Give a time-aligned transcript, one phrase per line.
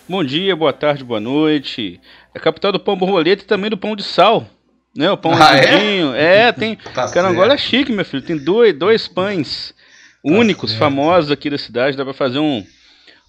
[0.08, 2.00] Bom dia, boa tarde, boa noite.
[2.34, 4.48] É a capital do pão borboleta e também do pão de sal.
[4.96, 6.48] Né, o pão ah, é?
[6.48, 6.52] é?
[6.52, 6.76] tem.
[6.76, 8.24] tá carangola é chique, meu filho.
[8.24, 9.74] Tem dois, dois pães
[10.24, 10.80] tá únicos, certo.
[10.80, 11.96] famosos aqui da cidade.
[11.96, 12.66] Dá para fazer um,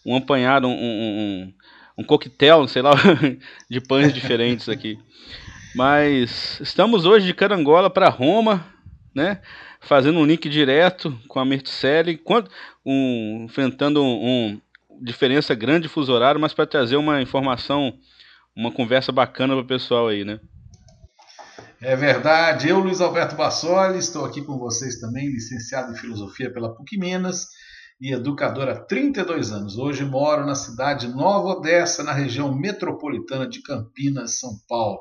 [0.04, 1.52] um apanhado, um, um,
[1.98, 2.92] um coquetel, sei lá,
[3.68, 4.98] de pães diferentes aqui.
[5.74, 8.66] Mas estamos hoje de Carangola para Roma,
[9.14, 9.40] né?
[9.80, 12.20] Fazendo um link direto com a Merticelli,
[12.84, 14.60] um, enfrentando um, um
[15.00, 17.94] diferença grande de fuso horário, mas para trazer uma informação,
[18.54, 20.40] uma conversa bacana para o pessoal aí, né?
[21.82, 22.68] É verdade.
[22.68, 27.46] Eu, Luiz Alberto Bassoli, estou aqui com vocês também, licenciado em Filosofia pela PUC Minas
[27.98, 29.78] e educadora há 32 anos.
[29.78, 35.00] Hoje moro na cidade Nova Odessa, na região metropolitana de Campinas, São Paulo.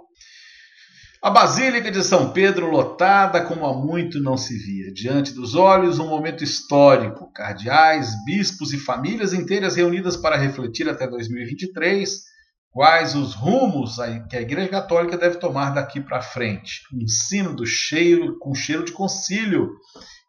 [1.21, 4.93] A Basílica de São Pedro lotada como há muito não se via.
[4.93, 7.29] Diante dos olhos, um momento histórico.
[7.33, 12.38] Cardeais, bispos e famílias inteiras reunidas para refletir até 2023
[12.71, 13.97] quais os rumos
[14.29, 16.81] que a Igreja Católica deve tomar daqui para frente.
[16.93, 19.71] Um sino do cheiro com cheiro de concílio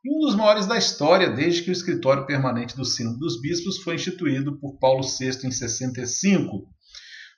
[0.05, 3.79] e um dos maiores da história desde que o escritório permanente do Sínodo dos Bispos
[3.83, 6.67] foi instituído por Paulo VI em 65.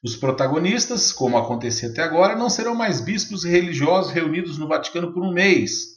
[0.05, 5.13] Os protagonistas, como acontecia até agora, não serão mais bispos e religiosos reunidos no Vaticano
[5.13, 5.93] por um mês,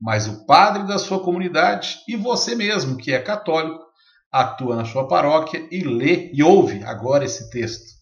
[0.00, 3.84] mas o padre da sua comunidade e você mesmo, que é católico,
[4.32, 7.99] atua na sua paróquia e lê e ouve agora esse texto.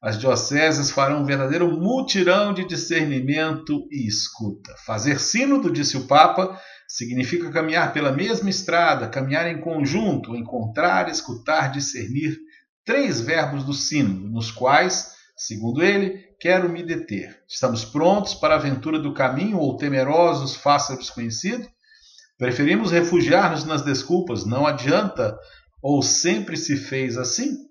[0.00, 4.74] As dioceses farão um verdadeiro mutirão de discernimento e escuta.
[4.86, 6.58] Fazer sínodo, disse o Papa,
[6.90, 12.38] Significa caminhar pela mesma estrada, caminhar em conjunto, encontrar, escutar, discernir,
[12.82, 17.42] três verbos do sino, nos quais, segundo ele, quero me deter.
[17.46, 21.68] Estamos prontos para a aventura do caminho ou temerosos face ao desconhecido?
[22.38, 25.38] Preferimos refugiar-nos nas desculpas, não adianta,
[25.82, 27.67] ou sempre se fez assim?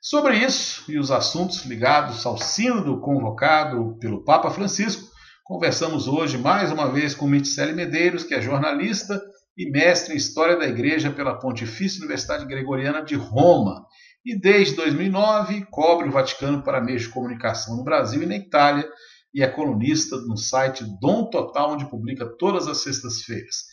[0.00, 6.72] Sobre isso e os assuntos ligados ao sínodo convocado pelo Papa Francisco, Conversamos hoje mais
[6.72, 9.22] uma vez com Mitcele Medeiros, que é jornalista
[9.56, 13.86] e mestre em História da Igreja pela Pontifícia Universidade Gregoriana de Roma.
[14.24, 18.84] E desde 2009 cobre o Vaticano para meios de comunicação no Brasil e na Itália
[19.32, 23.66] e é colunista no site Dom Total, onde publica todas as sextas-feiras.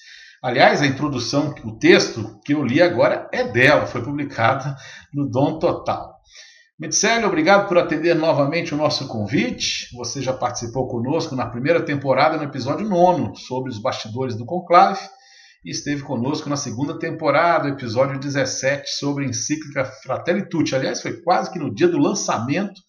[0.44, 4.75] Aliás, a introdução, o texto que eu li agora é dela, foi publicada
[5.11, 6.12] no Dom Total.
[6.79, 9.95] Mitzelli, obrigado por atender novamente o nosso convite.
[9.95, 15.00] Você já participou conosco na primeira temporada, no episódio 9, sobre os bastidores do conclave,
[15.63, 20.73] e esteve conosco na segunda temporada, episódio 17, sobre a encíclica Fratelli Tutti.
[20.73, 22.81] Aliás, foi quase que no dia do lançamento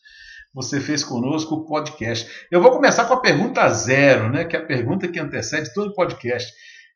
[0.55, 2.27] você fez conosco o podcast.
[2.51, 5.91] Eu vou começar com a pergunta zero, né, que é a pergunta que antecede todo
[5.91, 6.51] o podcast.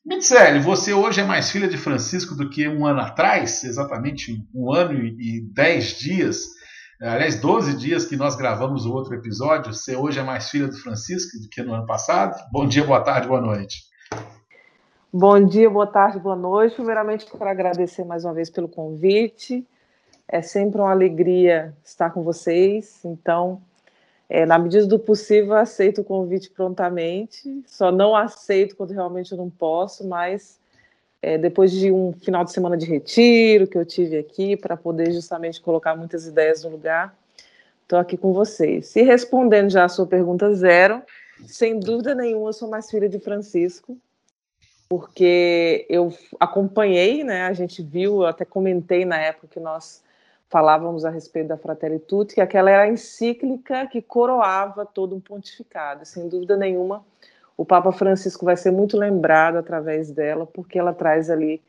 [0.07, 4.73] Mitzelli, você hoje é mais filha de Francisco do que um ano atrás, exatamente um
[4.73, 6.57] ano e dez dias
[7.01, 9.73] aliás, 12 dias que nós gravamos o outro episódio.
[9.73, 12.37] Você hoje é mais filha do Francisco do que no ano passado.
[12.51, 13.87] Bom dia, boa tarde, boa noite.
[15.13, 16.75] Bom dia, boa tarde, boa noite.
[16.75, 19.67] Primeiramente, para agradecer mais uma vez pelo convite.
[20.27, 23.01] É sempre uma alegria estar com vocês.
[23.05, 23.63] Então,
[24.29, 27.63] é, na medida do possível, aceito o convite prontamente.
[27.67, 30.61] Só não aceito quando realmente eu não posso, mas
[31.21, 35.13] é, depois de um final de semana de retiro que eu tive aqui, para poder
[35.13, 37.17] justamente colocar muitas ideias no lugar,
[37.83, 38.95] estou aqui com vocês.
[38.97, 41.03] E respondendo já a sua pergunta zero,
[41.47, 43.97] Sem dúvida nenhuma, eu sou mais filha de Francisco,
[44.89, 47.43] porque eu acompanhei, né?
[47.43, 50.03] A gente viu, eu até comentei na época que nós
[50.49, 55.21] falávamos a respeito da Fratelli Tutti, que aquela era a encíclica que coroava todo um
[55.21, 56.05] pontificado.
[56.07, 57.05] Sem dúvida nenhuma,
[57.59, 61.61] o Papa Francisco vai ser muito lembrado através dela, porque ela traz ali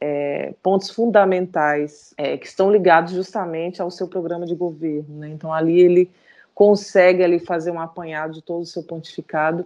[0.00, 5.20] é, pontos fundamentais é, que estão ligados justamente ao seu programa de governo.
[5.20, 5.28] Né?
[5.28, 6.10] Então, ali ele
[6.52, 9.64] consegue ali fazer um apanhado de todo o seu pontificado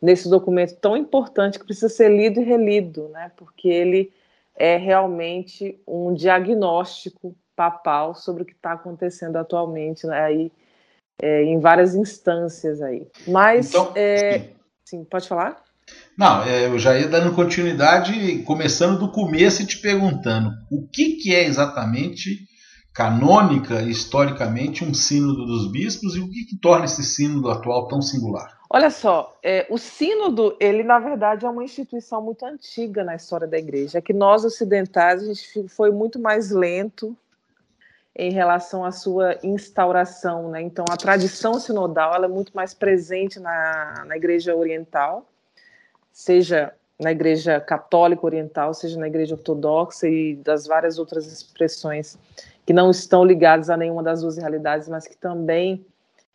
[0.00, 3.30] nesse documento tão importante que precisa ser lido e relido, né?
[3.36, 4.12] porque ele
[4.56, 10.20] é realmente um diagnóstico papal sobre o que está acontecendo atualmente né?
[10.20, 10.52] aí,
[11.20, 13.06] é, em várias instâncias aí.
[13.28, 14.48] Mas, então, é,
[14.84, 15.04] sim.
[15.04, 15.62] pode falar?
[16.16, 21.16] Não, é, eu já ia dando continuidade, começando do começo e te perguntando o que,
[21.16, 22.46] que é exatamente
[22.94, 28.02] canônica, historicamente, um sínodo dos bispos e o que, que torna esse sínodo atual tão
[28.02, 28.58] singular?
[28.68, 33.46] Olha só, é, o sínodo, ele na verdade é uma instituição muito antiga na história
[33.46, 37.16] da igreja, é que nós ocidentais a gente foi muito mais lento
[38.14, 40.60] em relação à sua instauração, né?
[40.60, 45.26] Então a tradição sinodal é muito mais presente na, na igreja oriental,
[46.12, 52.18] seja na igreja católica oriental, seja na igreja ortodoxa e das várias outras expressões
[52.64, 55.84] que não estão ligadas a nenhuma das duas realidades, mas que também,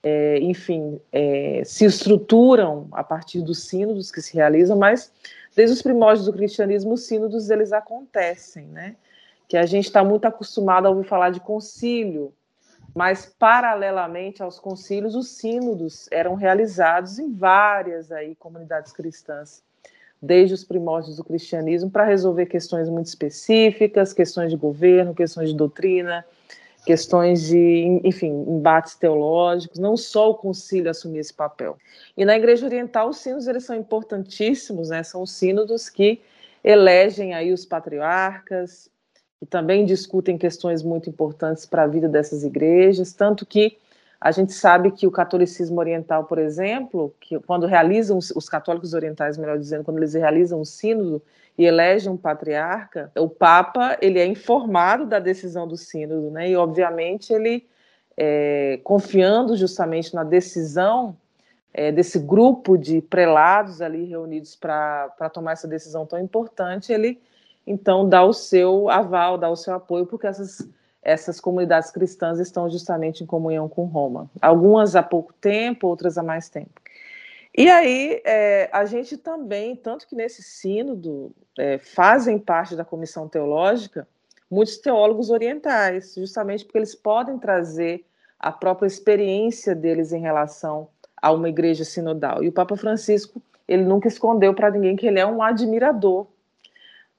[0.03, 5.11] é, enfim, é, se estruturam a partir dos sínodos que se realizam, mas
[5.55, 8.95] desde os primórdios do cristianismo, os sínodos eles acontecem, né?
[9.47, 12.33] Que a gente está muito acostumado a ouvir falar de concílio,
[12.93, 19.63] mas paralelamente aos concílios, os sínodos eram realizados em várias aí comunidades cristãs
[20.21, 25.55] desde os primórdios do cristianismo, para resolver questões muito específicas, questões de governo, questões de
[25.55, 26.25] doutrina,
[26.85, 31.77] questões de, enfim, embates teológicos, não só o concílio assumia esse papel.
[32.15, 35.03] E na Igreja Oriental, os sínodos eles são importantíssimos, né?
[35.03, 36.21] São os sínodos que
[36.63, 38.89] elegem aí os patriarcas,
[39.41, 43.77] e também discutem questões muito importantes para a vida dessas igrejas, tanto que
[44.19, 49.37] a gente sabe que o catolicismo oriental, por exemplo, que quando realizam os católicos orientais,
[49.37, 51.21] melhor dizendo, quando eles realizam o sínodo
[51.55, 56.49] e elegem um patriarca, o papa ele é informado da decisão do sínodo, né?
[56.49, 57.67] E obviamente ele
[58.17, 61.15] é, confiando justamente na decisão
[61.71, 67.19] é, desse grupo de prelados ali reunidos para tomar essa decisão tão importante, ele
[67.67, 70.67] então dá o seu aval, dá o seu apoio, porque essas
[70.99, 74.29] essas comunidades cristãs estão justamente em comunhão com Roma.
[74.41, 76.81] Algumas há pouco tempo, outras há mais tempo.
[77.57, 83.25] E aí, é, a gente também, tanto que nesse sínodo, é, fazem parte da comissão
[83.25, 84.05] teológica
[84.49, 88.05] muitos teólogos orientais, justamente porque eles podem trazer
[88.39, 90.87] a própria experiência deles em relação
[91.21, 92.43] a uma igreja sinodal.
[92.43, 96.27] E o Papa Francisco, ele nunca escondeu para ninguém que ele é um admirador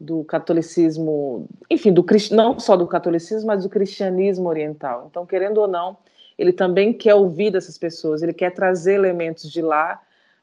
[0.00, 5.06] do catolicismo, enfim, do não só do catolicismo, mas do cristianismo oriental.
[5.10, 5.96] Então, querendo ou não,
[6.38, 10.00] ele também quer ouvir dessas pessoas, ele quer trazer elementos de lá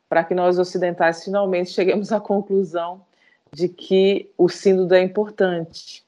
[0.10, 3.02] para que nós ocidentais finalmente cheguemos à conclusão
[3.52, 6.04] de que o sínodo é importante.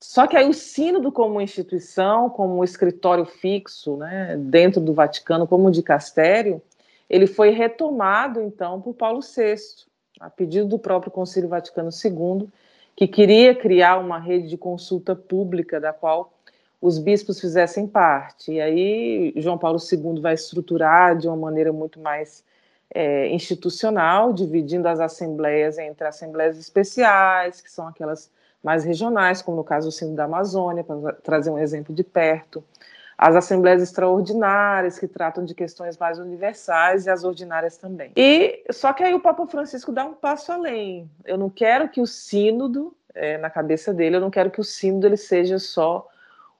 [0.00, 5.70] Só que aí o sínodo como instituição, como escritório fixo, né, dentro do Vaticano, como
[5.70, 6.60] de castério,
[7.08, 9.84] ele foi retomado então por Paulo VI
[10.24, 12.48] a pedido do próprio Concílio Vaticano II,
[12.96, 16.32] que queria criar uma rede de consulta pública da qual
[16.80, 18.52] os bispos fizessem parte.
[18.52, 22.42] E aí João Paulo II vai estruturar de uma maneira muito mais
[22.94, 28.30] é, institucional, dividindo as assembleias entre assembleias especiais, que são aquelas
[28.62, 32.64] mais regionais, como no caso do Sino da Amazônia, para trazer um exemplo de perto,
[33.16, 38.12] as assembleias extraordinárias, que tratam de questões mais universais, e as ordinárias também.
[38.16, 41.08] E só que aí o Papa Francisco dá um passo além.
[41.24, 44.64] Eu não quero que o sínodo, é, na cabeça dele, eu não quero que o
[44.64, 46.08] sínodo ele seja só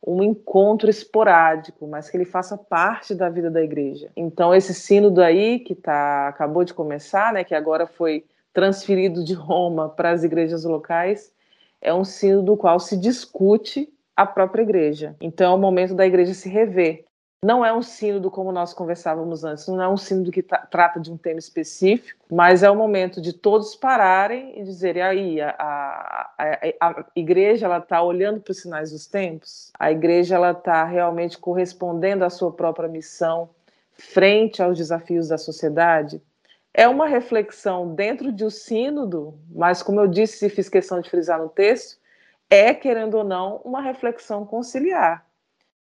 [0.07, 4.11] um encontro esporádico, mas que ele faça parte da vida da igreja.
[4.15, 9.33] Então esse sínodo aí que tá acabou de começar, né, que agora foi transferido de
[9.33, 11.33] Roma para as igrejas locais,
[11.81, 15.16] é um sínodo do qual se discute a própria igreja.
[15.21, 17.04] Então é o momento da igreja se rever.
[17.44, 21.12] Não é um sínodo como nós conversávamos antes, não é um sínodo que trata de
[21.12, 26.30] um tema específico, mas é o momento de todos pararem e dizerem aí a, a,
[26.80, 32.30] a, igreja está olhando para os sinais dos tempos, a igreja está realmente correspondendo à
[32.30, 33.50] sua própria missão
[33.92, 36.23] frente aos desafios da sociedade.
[36.73, 41.11] É uma reflexão dentro de um sínodo, mas como eu disse e fiz questão de
[41.11, 41.99] frisar no texto,
[42.51, 45.25] é, querendo ou não, uma reflexão conciliar.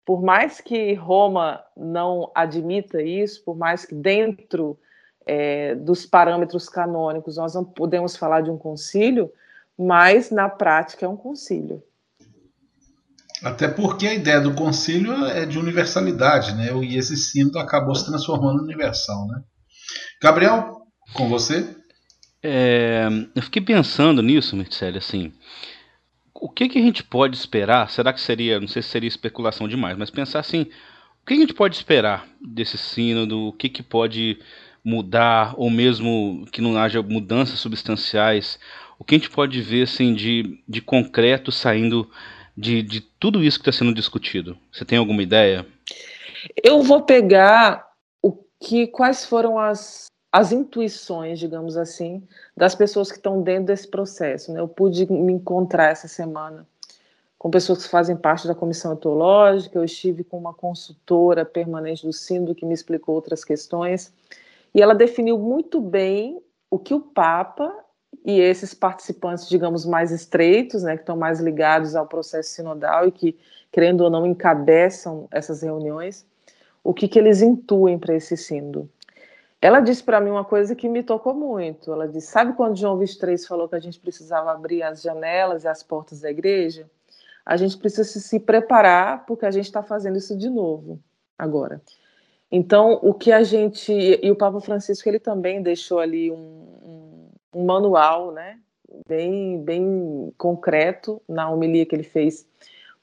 [0.05, 4.77] Por mais que Roma não admita isso, por mais que dentro
[5.25, 9.31] é, dos parâmetros canônicos, nós não podemos falar de um concílio,
[9.77, 11.81] mas na prática é um concílio.
[13.43, 16.69] Até porque a ideia do concílio é de universalidade, né?
[16.81, 19.41] E esse sínodo acabou se transformando em universal, né?
[20.21, 21.75] Gabriel, com você?
[22.41, 25.33] É, eu fiquei pensando nisso, Mircele, assim,
[26.43, 27.89] o que, que a gente pode esperar?
[27.89, 30.63] Será que seria, não sei se seria especulação demais, mas pensar assim,
[31.21, 33.47] o que a gente pode esperar desse sínodo?
[33.47, 34.37] O que, que pode
[34.83, 38.59] mudar, ou mesmo que não haja mudanças substanciais?
[38.99, 42.11] O que a gente pode ver assim, de, de concreto saindo
[42.57, 44.57] de, de tudo isso que está sendo discutido?
[44.69, 45.65] Você tem alguma ideia?
[46.61, 47.87] Eu vou pegar
[48.21, 52.23] o que, quais foram as, as intuições, digamos assim,
[52.57, 54.51] das pessoas que estão dentro desse processo.
[54.51, 54.59] Né?
[54.59, 56.67] Eu pude me encontrar essa semana
[57.37, 62.11] com pessoas que fazem parte da comissão etológica, eu estive com uma consultora permanente do
[62.11, 64.11] Síndo que me explicou outras questões,
[64.73, 67.71] e ela definiu muito bem o que o Papa
[68.25, 73.11] e esses participantes, digamos, mais estreitos, né, que estão mais ligados ao processo sinodal e
[73.11, 73.37] que,
[73.71, 76.25] querendo ou não, encabeçam essas reuniões,
[76.83, 78.89] o que, que eles intuem para esse sínodo.
[79.63, 81.93] Ela disse para mim uma coisa que me tocou muito.
[81.93, 85.69] Ela disse: Sabe quando João 23 falou que a gente precisava abrir as janelas e
[85.69, 86.85] as portas da igreja?
[87.45, 90.99] A gente precisa se preparar porque a gente está fazendo isso de novo
[91.37, 91.81] agora.
[92.51, 93.93] Então, o que a gente.
[93.93, 98.59] E o Papa Francisco ele também deixou ali um, um manual, né,
[99.07, 102.45] bem, bem concreto na homilia que ele fez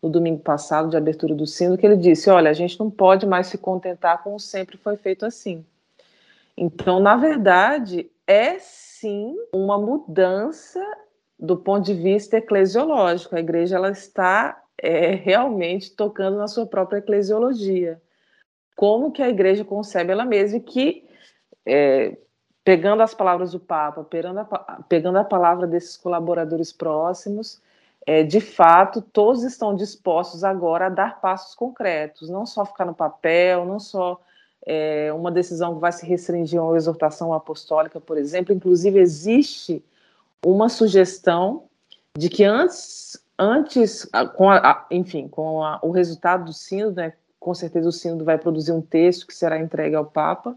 [0.02, 3.26] no domingo passado de abertura do sino, que ele disse: olha, a gente não pode
[3.26, 5.64] mais se contentar com o sempre foi feito assim.
[6.62, 10.78] Então, na verdade, é sim uma mudança
[11.38, 13.34] do ponto de vista eclesiológico.
[13.34, 17.98] A igreja ela está é, realmente tocando na sua própria eclesiologia.
[18.76, 21.08] Como que a igreja concebe ela mesma e que
[21.64, 22.18] é,
[22.62, 24.44] pegando as palavras do Papa, pegando a,
[24.86, 27.58] pegando a palavra desses colaboradores próximos,
[28.06, 32.94] é, de fato, todos estão dispostos agora a dar passos concretos, não só ficar no
[32.94, 34.20] papel, não só
[34.66, 38.54] é, uma decisão que vai se restringir a uma exortação apostólica, por exemplo.
[38.54, 39.84] Inclusive, existe
[40.44, 41.64] uma sugestão
[42.16, 47.54] de que antes, antes com a, enfim, com a, o resultado do sínodo, né, com
[47.54, 50.56] certeza o sínodo vai produzir um texto que será entregue ao Papa,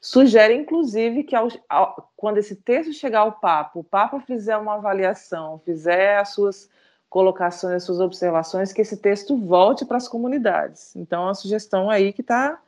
[0.00, 4.74] Sugere, inclusive, que ao, ao, quando esse texto chegar ao Papa, o Papa fizer uma
[4.74, 6.70] avaliação, fizer as suas
[7.08, 10.94] colocações, as suas observações, que esse texto volte para as comunidades.
[10.94, 12.60] Então, é uma sugestão aí que está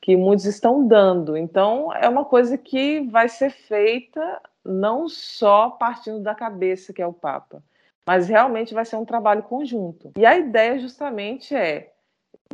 [0.00, 1.36] que muitos estão dando.
[1.36, 7.06] Então, é uma coisa que vai ser feita não só partindo da cabeça, que é
[7.06, 7.62] o Papa,
[8.06, 10.12] mas realmente vai ser um trabalho conjunto.
[10.16, 11.92] E a ideia justamente é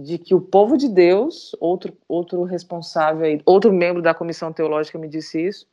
[0.01, 5.09] de que o povo de Deus, outro, outro responsável, outro membro da comissão teológica me
[5.09, 5.67] disse isso,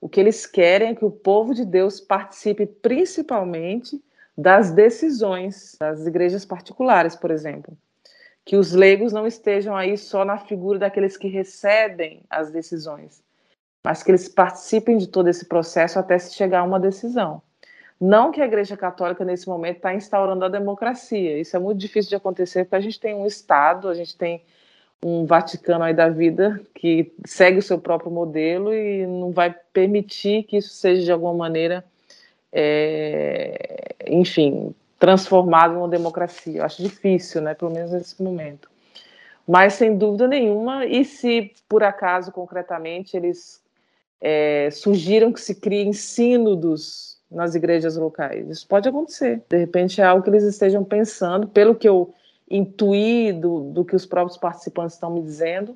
[0.00, 4.02] o que eles querem é que o povo de Deus participe principalmente
[4.36, 7.76] das decisões das igrejas particulares, por exemplo.
[8.44, 13.22] Que os leigos não estejam aí só na figura daqueles que recebem as decisões,
[13.84, 17.42] mas que eles participem de todo esse processo até se chegar a uma decisão.
[18.00, 21.38] Não que a Igreja Católica, nesse momento, está instaurando a democracia.
[21.38, 24.42] Isso é muito difícil de acontecer, porque a gente tem um Estado, a gente tem
[25.04, 30.44] um Vaticano aí da vida que segue o seu próprio modelo e não vai permitir
[30.44, 31.84] que isso seja, de alguma maneira,
[32.52, 36.58] é, enfim, transformado em uma democracia.
[36.58, 38.70] Eu acho difícil, né, pelo menos nesse momento.
[39.48, 43.60] Mas, sem dúvida nenhuma, e se, por acaso, concretamente, eles
[44.20, 48.48] é, surgiram que se criem sínodos nas igrejas locais.
[48.48, 49.42] Isso pode acontecer.
[49.48, 52.12] De repente é algo que eles estejam pensando, pelo que eu
[52.48, 55.74] intuí do, do que os próprios participantes estão me dizendo,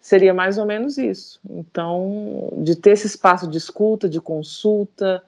[0.00, 1.38] seria mais ou menos isso.
[1.48, 5.22] Então, de ter esse espaço de escuta, de consulta,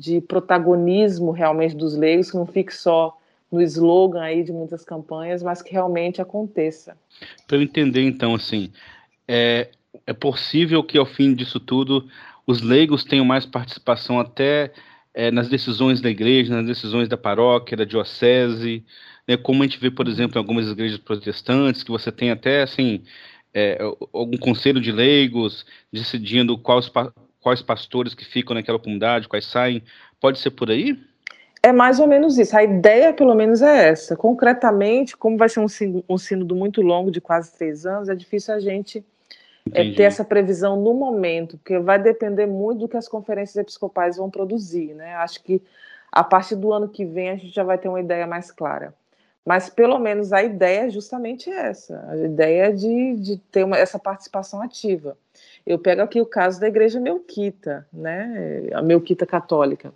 [0.00, 3.16] de protagonismo realmente dos leigos, que não fique só
[3.50, 6.96] no slogan aí de muitas campanhas, mas que realmente aconteça.
[7.46, 8.70] Para eu entender, então, assim,
[9.26, 9.68] é,
[10.06, 12.08] é possível que ao fim disso tudo
[12.46, 14.72] os leigos tenham mais participação até
[15.12, 18.84] é, nas decisões da igreja, nas decisões da paróquia, da diocese,
[19.26, 22.62] né, como a gente vê, por exemplo, em algumas igrejas protestantes, que você tem até
[22.62, 23.02] assim
[23.52, 23.78] é,
[24.12, 26.90] algum conselho de leigos decidindo quais,
[27.48, 29.82] quais pastores que ficam naquela comunidade, quais saem.
[30.20, 30.98] Pode ser por aí?
[31.62, 32.54] É mais ou menos isso.
[32.54, 34.14] A ideia, pelo menos, é essa.
[34.14, 35.66] Concretamente, como vai ser um,
[36.06, 39.02] um sínodo muito longo, de quase três anos, é difícil a gente
[39.72, 44.18] é ter essa previsão no momento, porque vai depender muito do que as conferências episcopais
[44.18, 45.14] vão produzir, né?
[45.16, 45.62] Acho que
[46.12, 48.94] a partir do ano que vem a gente já vai ter uma ideia mais clara.
[49.44, 53.78] Mas pelo menos a ideia é justamente essa, a ideia é de, de ter uma,
[53.78, 55.16] essa participação ativa.
[55.68, 58.70] Eu pego aqui o caso da igreja melquita, né?
[58.72, 59.92] A melquita católica,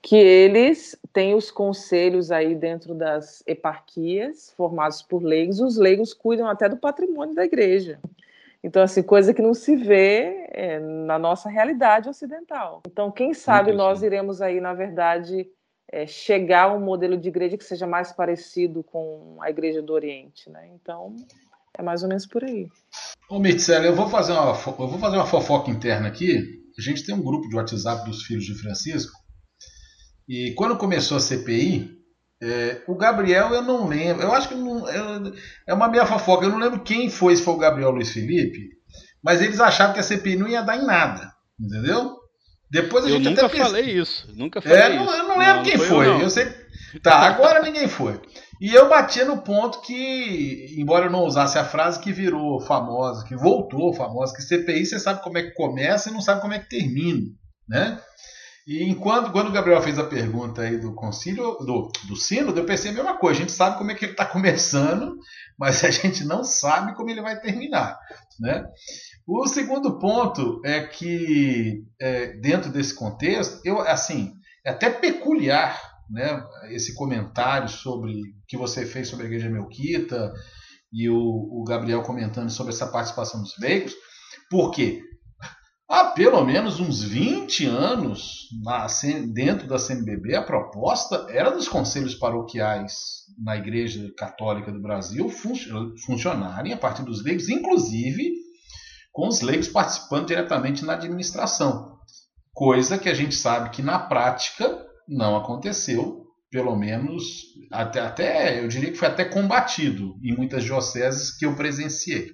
[0.00, 6.46] que eles têm os conselhos aí dentro das eparquias, formados por leigos, os leigos cuidam
[6.46, 7.98] até do patrimônio da igreja.
[8.62, 12.82] Então, assim, coisa que não se vê é, na nossa realidade ocidental.
[12.86, 15.50] Então, quem sabe nós iremos aí, na verdade,
[15.90, 19.92] é, chegar a um modelo de igreja que seja mais parecido com a igreja do
[19.92, 20.68] Oriente, né?
[20.74, 21.16] Então,
[21.76, 22.68] é mais ou menos por aí.
[23.28, 26.58] Ô, Mircela, eu vou fazer uma, eu vou fazer uma fofoca interna aqui.
[26.78, 29.12] A gente tem um grupo de WhatsApp dos filhos de Francisco.
[30.28, 31.90] E quando começou a CPI,
[32.40, 34.22] é, o Gabriel eu não lembro.
[34.22, 35.32] Eu acho que não, é,
[35.66, 36.44] é uma minha fofoca.
[36.44, 38.78] Eu não lembro quem foi, se foi o Gabriel Luiz Felipe.
[39.22, 41.32] Mas eles achavam que a CPI não ia dar em nada.
[41.58, 42.17] Entendeu?
[42.70, 44.28] Depois a eu gente nunca até falei isso.
[44.34, 45.04] Nunca falei é, isso.
[45.04, 46.06] Não, eu não lembro não, quem não foi.
[46.06, 46.46] Eu, eu sei.
[47.02, 48.20] Tá, agora ninguém foi.
[48.60, 53.24] E eu batia no ponto que, embora eu não usasse a frase que virou famosa,
[53.24, 56.54] que voltou famosa, que CPI você sabe como é que começa e não sabe como
[56.54, 57.22] é que termina,
[57.68, 58.00] né?
[58.68, 62.66] E enquanto quando o Gabriel fez a pergunta aí do concílio, do, do sínodo, eu
[62.66, 63.38] pensei a mesma coisa.
[63.38, 65.16] A gente sabe como é que ele está começando,
[65.58, 67.98] mas a gente não sabe como ele vai terminar,
[68.38, 68.66] né?
[69.26, 76.44] O segundo ponto é que é, dentro desse contexto, eu assim é até peculiar né,
[76.68, 80.30] esse comentário sobre que você fez sobre a Igreja Melquita
[80.92, 83.94] e o, o Gabriel comentando sobre essa participação dos leigos,
[84.50, 85.02] porque
[85.88, 88.86] há pelo menos uns 20 anos na,
[89.32, 95.30] dentro da CNBB a proposta era dos conselhos paroquiais na Igreja Católica do Brasil
[96.04, 98.34] funcionarem a partir dos leigos, inclusive
[99.12, 101.98] com os leigos participando diretamente na administração.
[102.52, 107.24] Coisa que a gente sabe que na prática não aconteceu, pelo menos
[107.72, 112.30] até, até eu diria que foi até combatido em muitas dioceses que eu presenciei.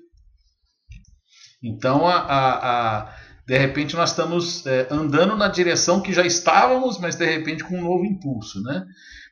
[1.63, 6.99] Então, a, a, a de repente, nós estamos é, andando na direção que já estávamos,
[6.99, 8.63] mas de repente com um novo impulso.
[8.63, 8.85] Né?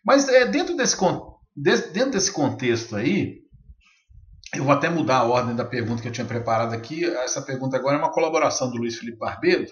[0.05, 0.97] Mas é, dentro, desse,
[1.57, 3.41] dentro desse contexto aí,
[4.55, 7.07] eu vou até mudar a ordem da pergunta que eu tinha preparado aqui.
[7.07, 9.67] Essa pergunta agora é uma colaboração do Luiz Felipe Barbeiro,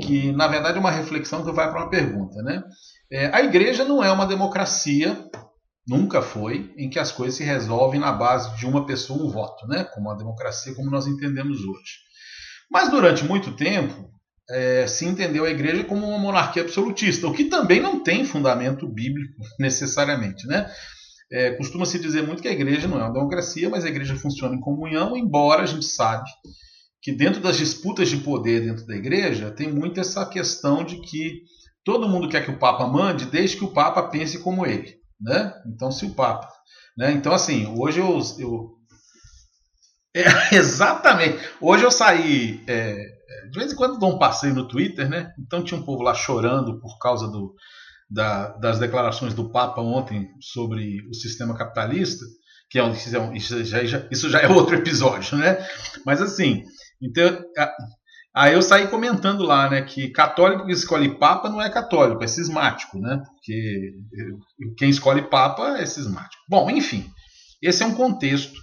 [0.00, 2.40] que na verdade é uma reflexão que vai para uma pergunta.
[2.42, 2.62] Né?
[3.10, 5.18] É, a igreja não é uma democracia,
[5.84, 9.66] nunca foi, em que as coisas se resolvem na base de uma pessoa, um voto,
[9.66, 9.82] né?
[9.82, 12.07] como a democracia como nós entendemos hoje.
[12.70, 14.08] Mas durante muito tempo
[14.50, 18.86] é, se entendeu a igreja como uma monarquia absolutista, o que também não tem fundamento
[18.86, 20.46] bíblico necessariamente.
[20.46, 20.70] Né?
[21.30, 24.54] É, Costuma-se dizer muito que a igreja não é uma democracia, mas a igreja funciona
[24.54, 26.28] em comunhão, embora a gente sabe
[27.00, 31.42] que dentro das disputas de poder dentro da igreja tem muito essa questão de que
[31.84, 34.96] todo mundo quer que o Papa mande, desde que o Papa pense como ele.
[35.20, 35.52] Né?
[35.66, 36.48] Então, se o Papa.
[36.96, 37.12] Né?
[37.12, 38.77] Então, assim, hoje eu, eu
[40.14, 40.22] é,
[40.56, 41.38] exatamente.
[41.60, 42.62] Hoje eu saí.
[42.66, 42.96] É,
[43.50, 45.32] de vez em quando dou um passeio no Twitter, né?
[45.38, 47.54] Então tinha um povo lá chorando por causa do,
[48.10, 52.24] da, das declarações do Papa ontem sobre o sistema capitalista,
[52.70, 52.92] que é um,
[53.34, 55.58] isso, já, isso já é outro episódio, né?
[56.04, 56.64] Mas assim,
[57.02, 57.40] então.
[58.34, 62.26] Aí eu saí comentando lá, né, que católico que escolhe papa não é católico, é
[62.28, 63.20] cismático, né?
[63.26, 63.94] Porque
[64.76, 66.40] quem escolhe papa é cismático.
[66.48, 67.10] Bom, enfim,
[67.60, 68.60] esse é um contexto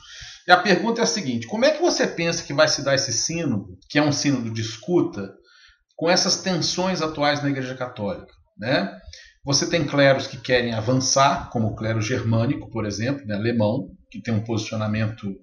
[0.47, 2.95] e a pergunta é a seguinte: como é que você pensa que vai se dar
[2.95, 5.33] esse sino, que é um sino de escuta,
[5.95, 8.33] com essas tensões atuais na Igreja Católica?
[8.57, 8.91] Né?
[9.43, 14.21] Você tem cleros que querem avançar, como o clero germânico, por exemplo, né, alemão, que
[14.21, 15.35] tem um posicionamento,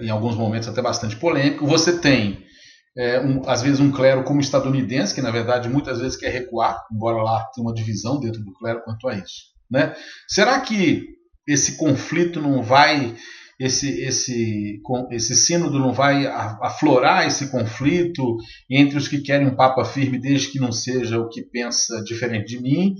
[0.00, 1.66] em alguns momentos, até bastante polêmico.
[1.66, 2.44] Você tem,
[2.96, 6.80] é, um, às vezes, um clero como estadunidense, que na verdade muitas vezes quer recuar,
[6.92, 9.54] embora lá tenha uma divisão dentro do clero quanto a isso.
[9.70, 9.94] Né?
[10.28, 11.04] Será que
[11.46, 13.16] esse conflito não vai
[13.58, 18.36] esse, esse, esse sínodo não vai aflorar esse conflito
[18.68, 22.46] entre os que querem um Papa firme desde que não seja o que pensa diferente
[22.46, 22.94] de mim,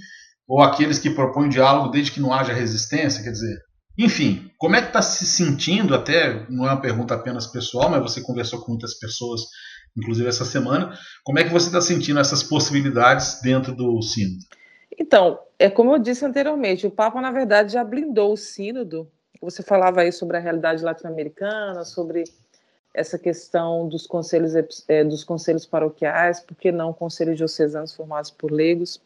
[0.47, 3.23] ou aqueles que propõem diálogo desde que não haja resistência?
[3.23, 3.59] Quer dizer,
[3.99, 5.95] enfim, como é que está se sentindo?
[5.95, 9.43] Até não é uma pergunta apenas pessoal, mas você conversou com muitas pessoas,
[9.97, 10.93] inclusive essa semana.
[11.25, 14.45] Como é que você está sentindo essas possibilidades dentro do sínodo?
[14.99, 19.63] Então, é como eu disse anteriormente, o Papa, na verdade, já blindou o sínodo você
[19.63, 22.25] falava aí sobre a realidade latino-americana, sobre
[22.95, 24.55] essa questão dos conselhos,
[24.89, 29.01] é, dos conselhos paroquiais, por que não conselhos diocesanos formados por leigos?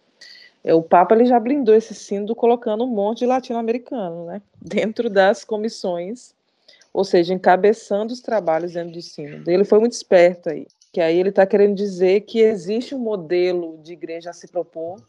[0.62, 5.08] É, o Papa ele já blindou esse sínodo colocando um monte de latino-americano né, dentro
[5.08, 6.34] das comissões,
[6.92, 9.50] ou seja, encabeçando os trabalhos dentro do sínodo.
[9.50, 13.78] Ele foi muito esperto aí, que aí ele está querendo dizer que existe um modelo
[13.82, 15.00] de igreja a se propor,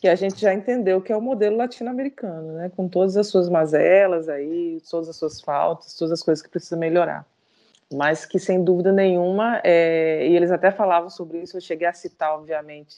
[0.00, 2.70] que a gente já entendeu que é o modelo latino-americano, né?
[2.76, 6.76] com todas as suas mazelas aí, todas as suas faltas, todas as coisas que precisa
[6.76, 7.26] melhorar.
[7.92, 11.92] mas que sem dúvida nenhuma, é, e eles até falavam sobre isso, eu cheguei a
[11.92, 12.96] citar, obviamente,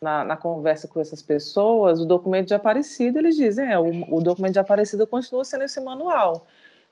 [0.00, 4.20] na, na, conversa com essas pessoas, o documento de Aparecida, eles dizem, é, o, o
[4.20, 6.46] documento de Aparecida continua sendo esse manual.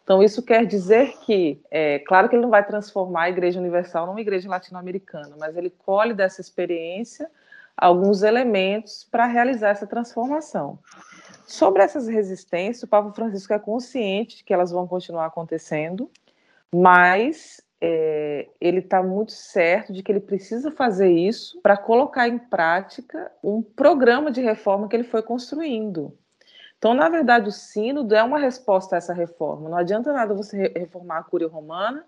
[0.05, 4.07] Então, isso quer dizer que, é, claro que ele não vai transformar a Igreja Universal
[4.07, 7.29] numa igreja latino-americana, mas ele colhe dessa experiência
[7.77, 10.79] alguns elementos para realizar essa transformação.
[11.47, 16.11] Sobre essas resistências, o Papa Francisco é consciente de que elas vão continuar acontecendo,
[16.73, 22.39] mas é, ele está muito certo de que ele precisa fazer isso para colocar em
[22.39, 26.17] prática um programa de reforma que ele foi construindo.
[26.79, 29.69] Então, na verdade, o sínodo é uma resposta a essa reforma.
[29.69, 32.05] Não adianta nada você reformar a Cúria Romana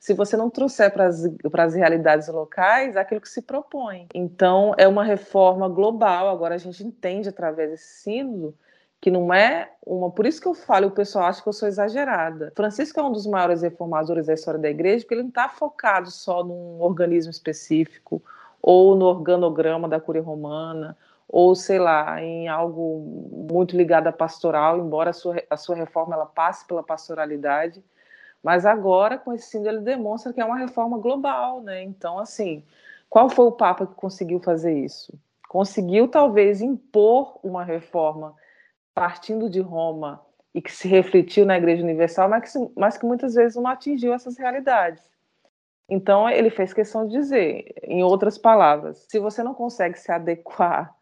[0.00, 1.06] se você não trouxer para
[1.64, 4.08] as realidades locais aquilo que se propõe.
[4.14, 6.30] Então, é uma reforma global.
[6.30, 8.56] Agora, a gente entende através desse sínodo
[8.98, 10.10] que não é uma.
[10.10, 12.50] Por isso que eu falo, o pessoal acha que eu sou exagerada.
[12.56, 16.10] Francisco é um dos maiores reformadores da história da igreja, porque ele não está focado
[16.10, 18.22] só num organismo específico,
[18.62, 20.96] ou no organograma da Cúria Romana,
[21.28, 23.00] ou sei lá, em algo
[23.50, 27.84] muito ligado à pastoral, embora a sua, a sua reforma ela passe pela pastoralidade.
[28.42, 31.82] Mas agora, com esse ele demonstra que é uma reforma global, né?
[31.82, 32.64] Então, assim,
[33.08, 35.12] qual foi o Papa que conseguiu fazer isso?
[35.48, 38.34] Conseguiu, talvez, impor uma reforma
[38.94, 40.24] partindo de Roma
[40.54, 44.12] e que se refletiu na Igreja Universal, mas que, mas que muitas vezes não atingiu
[44.12, 45.02] essas realidades.
[45.88, 50.94] Então, ele fez questão de dizer, em outras palavras, se você não consegue se adequar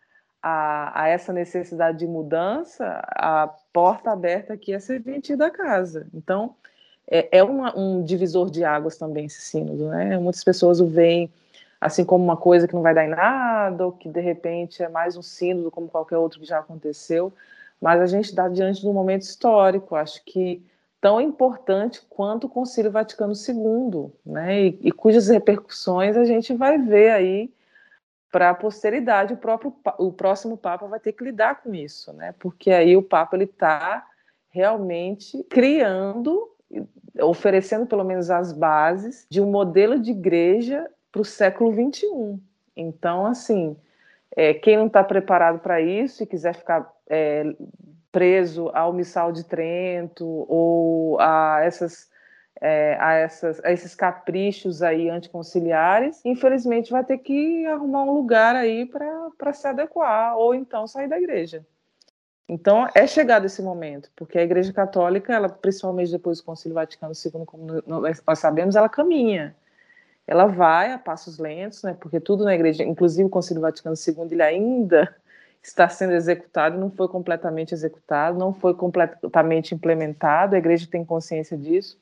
[0.43, 6.09] a, a essa necessidade de mudança, a porta aberta aqui é serventia da casa.
[6.15, 6.57] Então,
[7.11, 10.19] é, é uma, um divisor de águas também esse sínodo, né?
[10.19, 11.31] Muitas pessoas o veem
[11.81, 14.89] assim como uma coisa que não vai dar em nada, ou que de repente é
[14.89, 17.33] mais um sínodo como qualquer outro que já aconteceu,
[17.81, 20.63] mas a gente está diante de um momento histórico, acho que
[21.01, 26.79] tão importante quanto o Concílio Vaticano II, né, e, e cujas repercussões a gente vai
[26.79, 27.53] ver aí
[28.33, 32.35] para a posteridade, o próprio o próximo Papa vai ter que lidar com isso, né,
[32.41, 34.05] porque aí o Papa ele está
[34.51, 36.51] realmente criando,
[37.21, 42.41] oferecendo pelo menos as bases de um modelo de igreja para o século 21.
[42.77, 43.77] Então, assim,
[44.37, 47.45] é, quem não está preparado para isso e quiser ficar é,
[48.13, 52.09] preso ao Missal de Trento ou a essas
[52.61, 58.57] é, a, essas, a esses caprichos aí anticonciliares, infelizmente vai ter que arrumar um lugar
[58.57, 61.65] aí para se adequar, ou então sair da igreja.
[62.49, 67.13] Então é chegado esse momento, porque a Igreja Católica, ela principalmente depois do Concílio Vaticano
[67.13, 69.55] II, como nós sabemos, ela caminha
[70.29, 74.29] ela vai a passos lentos, né, porque tudo na igreja, inclusive o Concílio Vaticano II,
[74.31, 75.17] ele ainda
[75.63, 81.57] está sendo executado, não foi completamente executado, não foi completamente implementado, a igreja tem consciência
[81.57, 81.99] disso.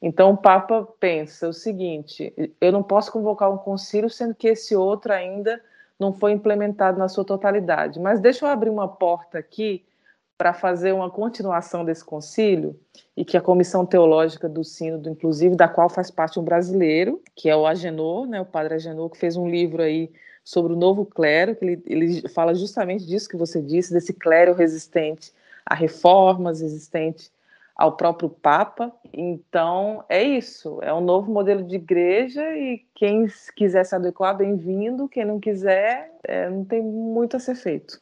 [0.00, 4.74] Então o Papa pensa o seguinte: eu não posso convocar um concílio sendo que esse
[4.74, 5.60] outro ainda
[6.00, 8.00] não foi implementado na sua totalidade.
[8.00, 9.84] Mas deixa eu abrir uma porta aqui
[10.36, 12.74] para fazer uma continuação desse concílio
[13.14, 17.50] e que a comissão teológica do sínodo, inclusive, da qual faz parte um brasileiro, que
[17.50, 20.10] é o Agenor, né, o padre Agenor, que fez um livro aí
[20.42, 24.54] sobre o novo clero, que ele, ele fala justamente disso que você disse, desse clero
[24.54, 25.30] resistente
[25.66, 27.30] a reformas, resistente
[27.80, 28.92] ao próprio Papa.
[29.10, 35.08] Então, é isso, é um novo modelo de igreja e quem quiser se adequar, bem-vindo,
[35.08, 37.98] quem não quiser, é, não tem muito a ser feito.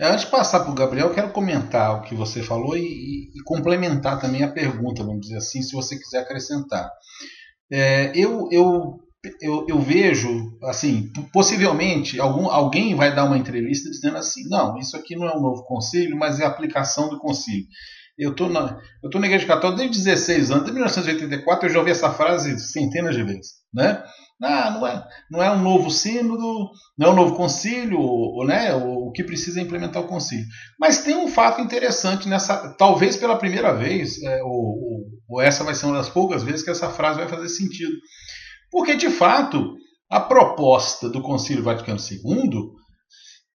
[0.00, 3.42] É, antes de passar para o Gabriel, quero comentar o que você falou e, e,
[3.44, 6.90] complementar também a pergunta, vamos dizer assim, se você quiser acrescentar.
[7.70, 8.98] É, eu, eu,
[9.40, 14.96] eu, eu, vejo, assim, possivelmente algum, alguém vai dar uma entrevista dizendo assim: não, isso
[14.96, 17.66] aqui não é um novo conselho, mas é a aplicação do conselho.
[18.18, 21.78] Eu tô na, eu tô na Igreja Católica desde 16 anos, desde 1984 eu já
[21.78, 24.02] ouvi essa frase centenas de vezes, né?
[24.44, 28.74] Ah, não é, não é um novo sínodo, não é um novo concílio, ou, né,
[28.74, 30.44] o que precisa é implementar o concílio.
[30.80, 35.76] Mas tem um fato interessante nessa, talvez pela primeira vez, é, ou, ou, essa vai
[35.76, 37.92] ser uma das poucas vezes que essa frase vai fazer sentido.
[38.68, 39.76] Porque, de fato,
[40.10, 42.72] a proposta do Concílio Vaticano II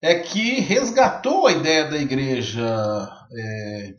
[0.03, 3.95] é que resgatou a ideia da igreja é,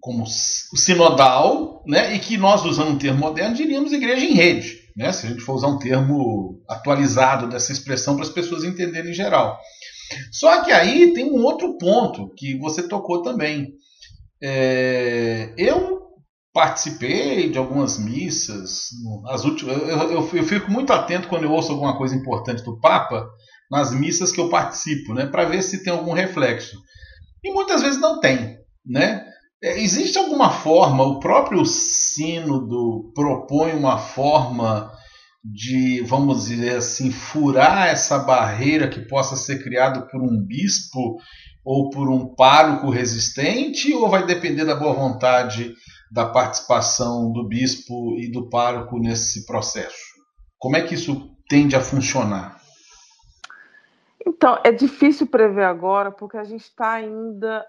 [0.00, 5.12] como sinodal, né, e que nós, usando um termo moderno, diríamos igreja em rede né?
[5.12, 9.14] se a gente for usar um termo atualizado dessa expressão para as pessoas entenderem em
[9.14, 9.58] geral.
[10.30, 13.72] Só que aí tem um outro ponto que você tocou também.
[14.42, 16.02] É, eu
[16.52, 18.90] participei de algumas missas,
[19.26, 22.78] as últimas, eu, eu, eu, fico muito atento quando eu ouço alguma coisa importante do
[22.78, 23.28] Papa
[23.68, 26.76] nas missas que eu participo, né, para ver se tem algum reflexo.
[27.42, 29.26] E muitas vezes não tem, né?
[29.62, 34.90] É, existe alguma forma, o próprio sínodo propõe uma forma
[35.44, 41.18] de, vamos dizer assim, furar essa barreira que possa ser criada por um bispo
[41.64, 45.74] ou por um pároco resistente, ou vai depender da boa vontade
[46.10, 50.14] da participação do bispo e do pároco nesse processo?
[50.58, 52.60] Como é que isso tende a funcionar?
[54.26, 57.64] Então, é difícil prever agora, porque a gente está ainda.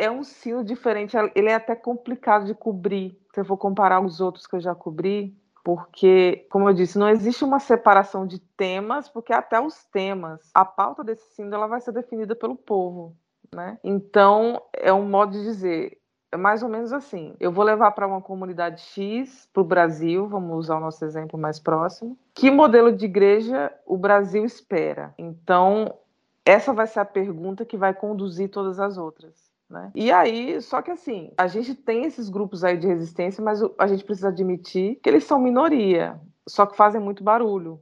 [0.00, 3.20] É um sino diferente, ele é até complicado de cobrir.
[3.34, 7.10] Se eu for comparar os outros que eu já cobri, porque, como eu disse, não
[7.10, 11.82] existe uma separação de temas, porque até os temas, a pauta desse sínodo ela vai
[11.82, 13.14] ser definida pelo povo,
[13.54, 13.78] né?
[13.84, 15.98] Então, é um modo de dizer,
[16.32, 17.34] é mais ou menos assim.
[17.38, 21.38] Eu vou levar para uma comunidade X, para o Brasil, vamos usar o nosso exemplo
[21.38, 22.16] mais próximo.
[22.34, 25.12] Que modelo de igreja o Brasil espera?
[25.18, 25.94] Então,
[26.42, 29.49] essa vai ser a pergunta que vai conduzir todas as outras.
[29.70, 29.92] Né?
[29.94, 33.86] E aí, só que assim, a gente tem esses grupos aí de resistência, mas a
[33.86, 37.80] gente precisa admitir que eles são minoria, só que fazem muito barulho,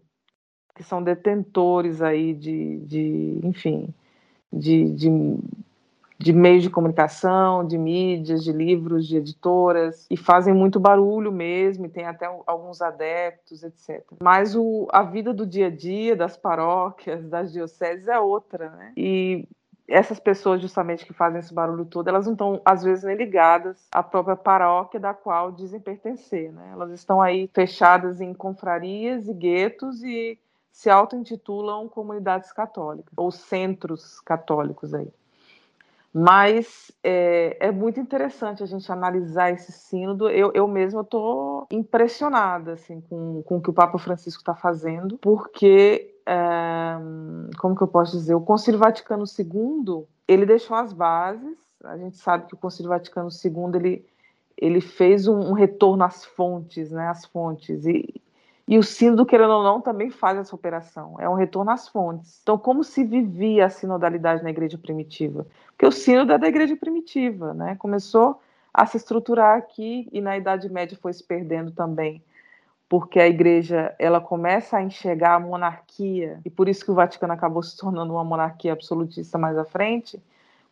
[0.75, 3.93] que são detentores aí de, de enfim,
[4.53, 5.11] de, de,
[6.19, 11.87] de meios de comunicação, de mídias, de livros, de editoras, e fazem muito barulho mesmo,
[11.87, 14.05] e tem até alguns adeptos, etc.
[14.23, 18.93] Mas o, a vida do dia a dia, das paróquias, das dioceses é outra, né?
[18.95, 19.49] E
[19.89, 23.89] essas pessoas justamente que fazem esse barulho todo, elas não estão às vezes nem ligadas
[23.91, 26.71] à própria paróquia da qual dizem pertencer, né?
[26.73, 30.39] Elas estão aí fechadas em confrarias e guetos e
[30.71, 35.11] se auto-intitulam comunidades católicas ou centros católicos aí.
[36.13, 40.29] Mas é, é, muito interessante a gente analisar esse sínodo.
[40.31, 45.19] Eu, eu mesma estou impressionada assim, com, com o que o Papa Francisco está fazendo,
[45.19, 46.15] porque
[47.59, 52.19] como que eu posso dizer, o Concílio Vaticano II, ele deixou as bases, a gente
[52.19, 54.07] sabe que o Concílio Vaticano II, ele,
[54.57, 58.21] ele fez um, um retorno às fontes, né, às fontes, e,
[58.69, 62.39] e o sínodo, querendo ou não, também faz essa operação, é um retorno às fontes.
[62.43, 65.47] Então, como se vivia a sinodalidade na igreja primitiva?
[65.69, 68.41] Porque o sínodo é da igreja primitiva, né, começou
[68.73, 72.23] a se estruturar aqui e na Idade Média foi se perdendo também
[72.89, 77.35] porque a igreja ela começa a enxergar a monarquia, e por isso que o Vaticano
[77.35, 80.21] acabou se tornando uma monarquia absolutista mais à frente,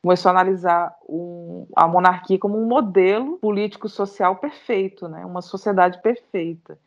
[0.00, 5.26] começou a analisar um, a monarquia como um modelo político-social perfeito, né?
[5.26, 6.78] uma sociedade perfeita.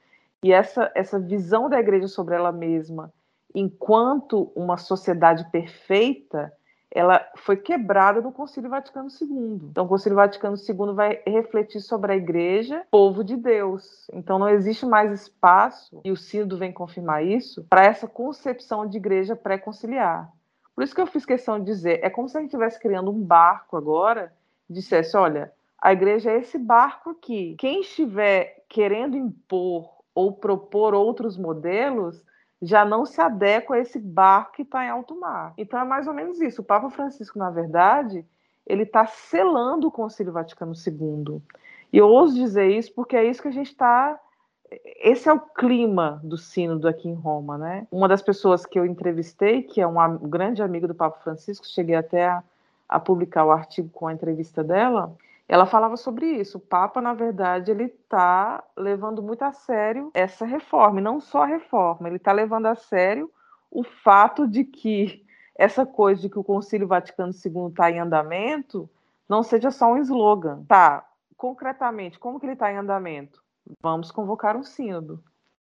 [0.43, 3.11] E essa, essa visão da igreja sobre ela mesma,
[3.53, 6.51] enquanto uma sociedade perfeita,
[6.91, 9.59] ela foi quebrada no Concílio Vaticano II.
[9.69, 14.09] Então, o Concílio Vaticano II vai refletir sobre a Igreja, povo de Deus.
[14.11, 18.97] Então, não existe mais espaço, e o Sínodo vem confirmar isso, para essa concepção de
[18.97, 20.31] igreja pré-conciliar.
[20.73, 23.11] Por isso que eu fiz questão de dizer, é como se a gente estivesse criando
[23.11, 24.33] um barco agora,
[24.67, 27.55] e dissesse, olha, a igreja é esse barco aqui.
[27.59, 32.23] Quem estiver querendo impor ou propor outros modelos,
[32.61, 35.53] já não se adequa a esse barco que está em alto mar.
[35.57, 36.61] Então é mais ou menos isso.
[36.61, 38.25] O Papa Francisco, na verdade,
[38.67, 41.41] ele está selando o Concílio Vaticano II.
[41.91, 44.19] E eu ouso dizer isso porque é isso que a gente está.
[45.01, 47.87] Esse é o clima do sínodo aqui em Roma, né?
[47.91, 51.95] Uma das pessoas que eu entrevistei, que é um grande amigo do Papa Francisco, cheguei
[51.95, 52.43] até a,
[52.87, 55.15] a publicar o artigo com a entrevista dela,
[55.49, 56.59] ela falava sobre isso.
[56.59, 61.41] O Papa, na verdade, ele está levando muito a sério essa reforma, e não só
[61.41, 63.31] a reforma, ele está levando a sério
[63.71, 68.87] o fato de que essa coisa de que o Concílio Vaticano II está em andamento
[69.27, 70.63] não seja só um slogan.
[70.67, 71.03] Tá,
[71.35, 73.41] concretamente, como que ele está em andamento?
[73.81, 75.23] Vamos convocar um sínodo.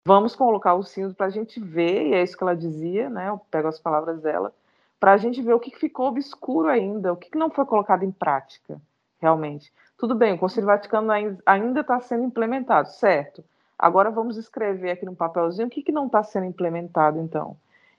[0.04, 3.30] Vamos colocar o sínodo para a gente ver, e é isso que ela dizia, né?
[3.30, 4.52] Eu pego as palavras dela,
[5.00, 8.12] para a gente ver o que ficou obscuro ainda, o que não foi colocado em
[8.12, 8.82] prática
[9.20, 9.72] realmente.
[9.98, 11.12] Tudo bem, o Concílio Vaticano
[11.46, 13.44] ainda está sendo implementado, certo.
[13.78, 17.56] Agora vamos escrever aqui no papelzinho o que, que não está sendo implementado, então.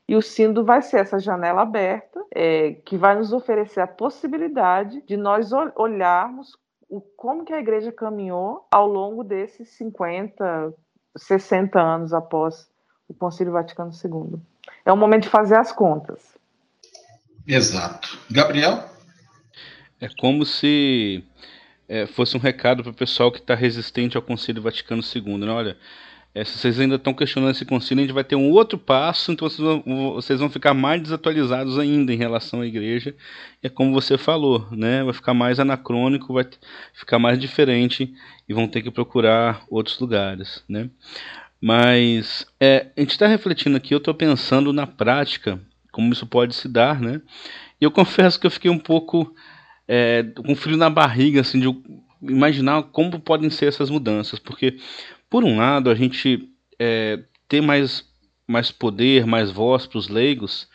[0.09, 5.03] E o sínodo vai ser essa janela aberta, é, que vai nos oferecer a possibilidade
[5.03, 6.57] de nós olharmos
[6.89, 10.75] o, como que a igreja caminhou ao longo desses 50,
[11.17, 12.69] 60 anos após
[13.09, 14.41] o Concílio Vaticano II.
[14.85, 16.37] É o momento de fazer as contas.
[17.47, 18.19] Exato.
[18.31, 18.85] Gabriel?
[20.01, 21.23] É como se
[21.89, 25.37] é, fosse um recado para o pessoal que está resistente ao Concílio Vaticano II.
[25.37, 25.51] Né?
[25.51, 25.77] Olha,
[26.33, 29.33] é, se vocês ainda estão questionando esse concílio, a gente vai ter um outro passo,
[29.33, 29.83] então vocês vão,
[30.15, 33.15] vocês vão ficar mais desatualizados ainda em relação à igreja.
[33.61, 35.03] É como você falou, né?
[35.03, 36.47] vai ficar mais anacrônico, vai
[36.95, 38.15] ficar mais diferente
[38.49, 40.63] e vão ter que procurar outros lugares.
[40.69, 40.89] Né?
[41.61, 45.61] Mas é, a gente está refletindo aqui, eu estou pensando na prática,
[45.91, 47.01] como isso pode se dar.
[47.01, 47.21] Né?
[47.81, 49.35] E eu confesso que eu fiquei um pouco
[49.92, 51.66] é, com frio na barriga, assim, de
[52.22, 54.76] imaginar como podem ser essas mudanças, porque
[55.29, 56.48] por um lado a gente
[56.79, 58.05] é, ter mais,
[58.46, 60.68] mais poder, mais voz para os leigos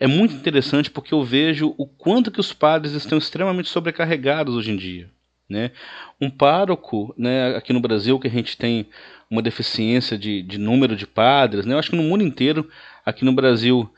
[0.00, 4.70] é muito interessante porque eu vejo o quanto que os padres estão extremamente sobrecarregados hoje
[4.70, 5.10] em dia.
[5.48, 5.70] Né?
[6.18, 8.88] Um pároco, né, aqui no Brasil, que a gente tem
[9.30, 11.74] uma deficiência de, de número de padres, né?
[11.74, 12.68] eu acho que no mundo inteiro,
[13.04, 13.92] aqui no Brasil,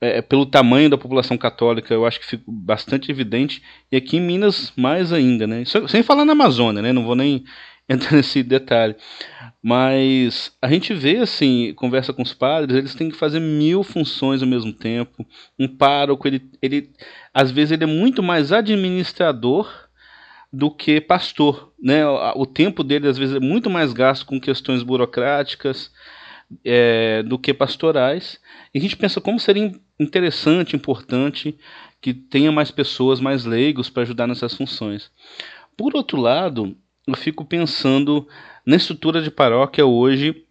[0.00, 4.20] é, pelo tamanho da população católica, eu acho que fica bastante evidente, e aqui em
[4.20, 5.64] Minas mais ainda, né?
[5.88, 6.92] Sem falar na Amazônia, né?
[6.92, 7.44] Não vou nem
[7.88, 8.96] entrar nesse detalhe.
[9.62, 14.42] Mas a gente vê assim, conversa com os padres, eles têm que fazer mil funções
[14.42, 15.26] ao mesmo tempo.
[15.58, 16.90] Um pároco, ele, ele
[17.32, 19.68] às vezes ele é muito mais administrador
[20.52, 22.06] do que pastor, né?
[22.34, 25.90] O tempo dele às vezes é muito mais gasto com questões burocráticas
[26.64, 28.40] é, do que pastorais.
[28.74, 31.56] E a gente pensa como seria interessante, importante
[32.00, 35.10] que tenha mais pessoas, mais leigos para ajudar nessas funções.
[35.76, 38.26] Por outro lado, eu fico pensando
[38.64, 40.44] na estrutura de paróquia hoje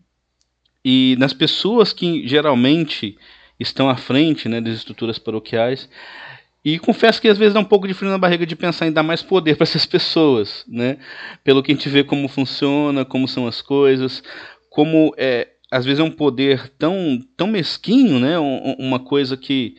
[0.83, 3.17] e nas pessoas que geralmente
[3.59, 5.89] estão à frente né, das estruturas paroquiais.
[6.63, 8.91] E confesso que às vezes dá um pouco de frio na barriga de pensar em
[8.91, 10.97] dar mais poder para essas pessoas, né?
[11.43, 14.23] Pelo que a gente vê como funciona, como são as coisas,
[14.69, 18.39] como é, às vezes é um poder tão, tão mesquinho, né?
[18.79, 19.75] Uma coisa que,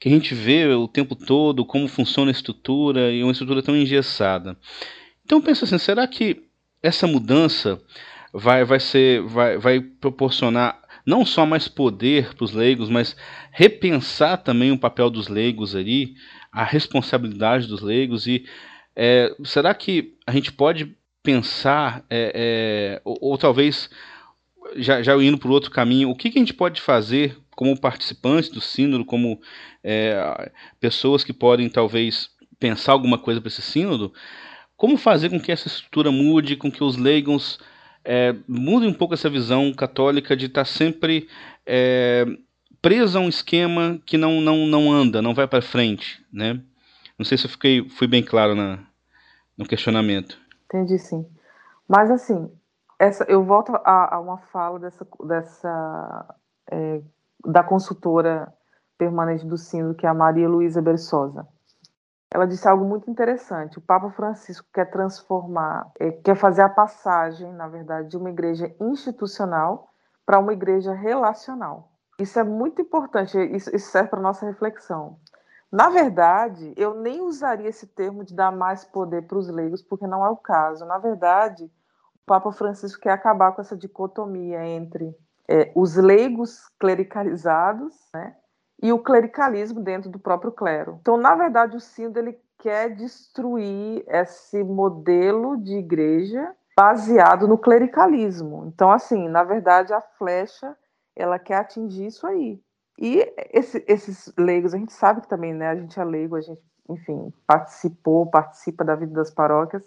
[0.00, 3.76] que a gente vê o tempo todo, como funciona a estrutura, e uma estrutura tão
[3.76, 4.56] engessada.
[5.24, 6.42] Então pensa assim, será que
[6.82, 7.80] essa mudança
[8.32, 13.16] vai, vai, ser, vai, vai proporcionar não só mais poder para os leigos, mas
[13.52, 16.16] repensar também o papel dos leigos ali,
[16.50, 18.44] a responsabilidade dos leigos e
[18.96, 23.88] é, será que a gente pode pensar é, é, ou, ou, talvez
[24.76, 27.78] já, já indo para o outro caminho, o que, que, a gente pode fazer como
[27.78, 29.40] participantes do sínodo, como
[29.82, 30.50] é,
[30.80, 34.12] pessoas que podem talvez pensar alguma coisa para esse sínodo,
[34.76, 37.58] como fazer com que essa estrutura mude, com que os leigos
[38.04, 41.28] é, mudem um pouco essa visão católica de estar tá sempre
[41.64, 42.26] é,
[42.80, 46.60] preso a um esquema que não, não, não anda, não vai para frente, né?
[47.18, 48.78] Não sei se eu fiquei, fui bem claro na,
[49.56, 50.38] no questionamento.
[50.66, 51.26] Entendi, sim.
[51.88, 52.50] Mas assim,
[52.98, 56.34] essa, eu volto a, a uma fala dessa, dessa
[56.70, 57.02] é,
[57.44, 58.52] da consultora
[58.98, 61.46] permanente do Sino, que é a Maria Luísa Bersosa
[62.32, 63.78] ela disse algo muito interessante.
[63.78, 68.74] O Papa Francisco quer transformar, é, quer fazer a passagem, na verdade, de uma igreja
[68.80, 69.88] institucional
[70.24, 71.92] para uma igreja relacional.
[72.18, 75.18] Isso é muito importante, isso, isso serve para nossa reflexão.
[75.70, 80.06] Na verdade, eu nem usaria esse termo de dar mais poder para os leigos, porque
[80.06, 80.84] não é o caso.
[80.84, 81.70] Na verdade,
[82.26, 85.16] Papa Francisco quer acabar com essa dicotomia entre
[85.48, 88.34] é, os leigos clericalizados, né,
[88.82, 90.98] e o clericalismo dentro do próprio clero.
[91.00, 98.66] Então, na verdade, o sínodo ele quer destruir esse modelo de igreja baseado no clericalismo.
[98.66, 100.76] Então, assim, na verdade, a flecha
[101.14, 102.60] ela quer atingir isso aí.
[102.98, 105.68] E esse, esses leigos, a gente sabe que também, né?
[105.68, 109.82] A gente é leigo, a gente, enfim, participou, participa da vida das paróquias.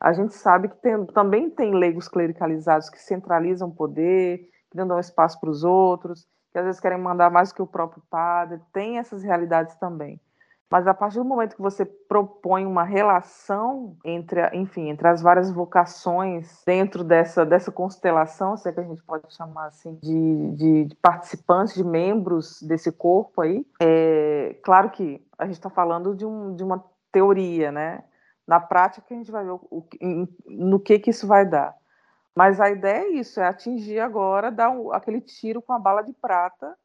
[0.00, 4.38] A gente sabe que tem, também tem leigos clericalizados que centralizam poder,
[4.70, 7.66] que não dão espaço para os outros, que às vezes querem mandar mais que o
[7.66, 10.20] próprio padre, tem essas realidades também.
[10.70, 15.50] Mas a partir do momento que você propõe uma relação entre, enfim, entre as várias
[15.50, 20.84] vocações dentro dessa, dessa constelação, se é que a gente pode chamar assim, de, de,
[20.86, 26.26] de participantes, de membros desse corpo aí, é claro que a gente está falando de,
[26.26, 28.02] um, de uma teoria, né?
[28.46, 29.88] Na prática a gente vai ver o, o,
[30.46, 31.74] no que que isso vai dar.
[32.34, 36.02] Mas a ideia é isso, é atingir agora, dar um, aquele tiro com a bala
[36.02, 36.76] de prata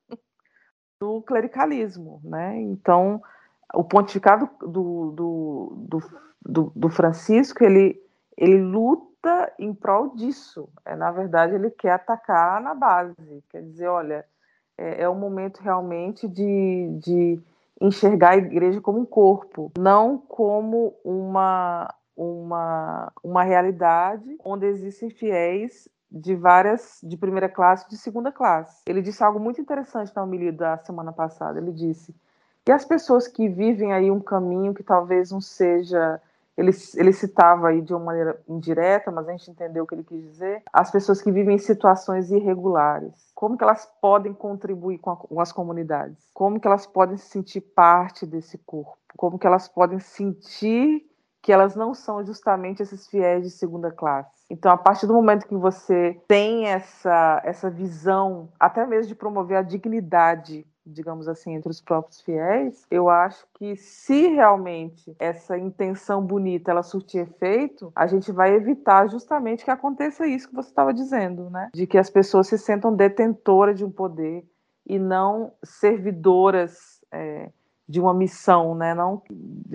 [1.00, 2.62] do clericalismo, né?
[2.62, 3.22] Então,
[3.74, 6.00] o pontificado do, do, do,
[6.42, 8.02] do, do Francisco, ele,
[8.38, 10.70] ele luta em prol disso.
[10.86, 14.26] É, na verdade, ele quer atacar na base, quer dizer, olha,
[14.78, 17.42] é, é o momento realmente de, de
[17.82, 25.90] enxergar a igreja como um corpo, não como uma uma, uma realidade onde existem fiéis
[26.12, 28.84] de várias, de primeira classe de segunda classe.
[28.86, 31.58] Ele disse algo muito interessante na homilia da semana passada.
[31.60, 32.14] Ele disse
[32.66, 36.22] que as pessoas que vivem aí um caminho que talvez não seja
[36.58, 40.04] ele, ele citava aí de uma maneira indireta, mas a gente entendeu o que ele
[40.04, 45.12] quis dizer, as pessoas que vivem em situações irregulares, como que elas podem contribuir com,
[45.12, 46.30] a, com as comunidades?
[46.34, 48.98] Como que elas podem se sentir parte desse corpo?
[49.18, 51.04] Como que elas podem sentir
[51.42, 54.46] que elas não são justamente esses fiéis de segunda classe.
[54.50, 59.58] Então, a partir do momento que você tem essa, essa visão, até mesmo de promover
[59.58, 66.22] a dignidade digamos assim, entre os próprios fiéis, eu acho que se realmente essa intenção
[66.22, 70.94] bonita ela surtir efeito, a gente vai evitar justamente que aconteça isso que você estava
[70.94, 71.70] dizendo, né?
[71.74, 74.44] De que as pessoas se sentam detentoras de um poder
[74.86, 77.52] e não servidoras é,
[77.88, 78.94] de uma missão, né?
[78.94, 79.22] Não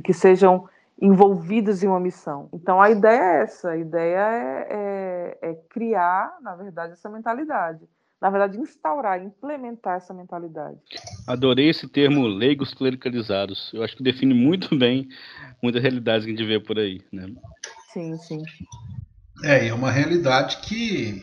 [0.02, 0.68] que sejam
[1.00, 2.48] envolvidas em uma missão.
[2.52, 7.86] Então a ideia é essa, a ideia é, é, é criar, na verdade, essa mentalidade
[8.20, 10.78] na verdade, instaurar, implementar essa mentalidade.
[11.26, 13.70] Adorei esse termo leigos clericalizados.
[13.74, 15.08] Eu acho que define muito bem
[15.62, 17.00] muitas realidades que a gente vê por aí.
[17.12, 17.26] Né?
[17.92, 18.42] Sim, sim.
[19.44, 21.22] É, é uma realidade que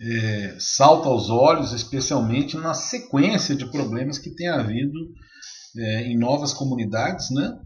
[0.00, 4.98] é, salta aos olhos, especialmente na sequência de problemas que tem havido
[5.76, 7.58] é, em novas comunidades, né?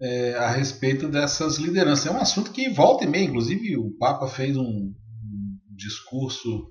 [0.00, 2.06] É, a respeito dessas lideranças.
[2.06, 4.94] É um assunto que volta e meia, inclusive o Papa fez um, um
[5.74, 6.68] discurso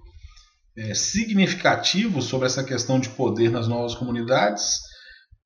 [0.77, 4.79] é, significativo sobre essa questão de poder nas novas comunidades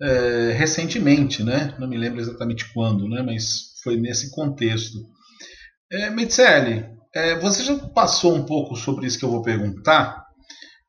[0.01, 1.75] é, recentemente, né?
[1.79, 3.21] não me lembro exatamente quando, né?
[3.21, 4.97] mas foi nesse contexto.
[5.91, 10.21] É, Metzelli, é, você já passou um pouco sobre isso que eu vou perguntar,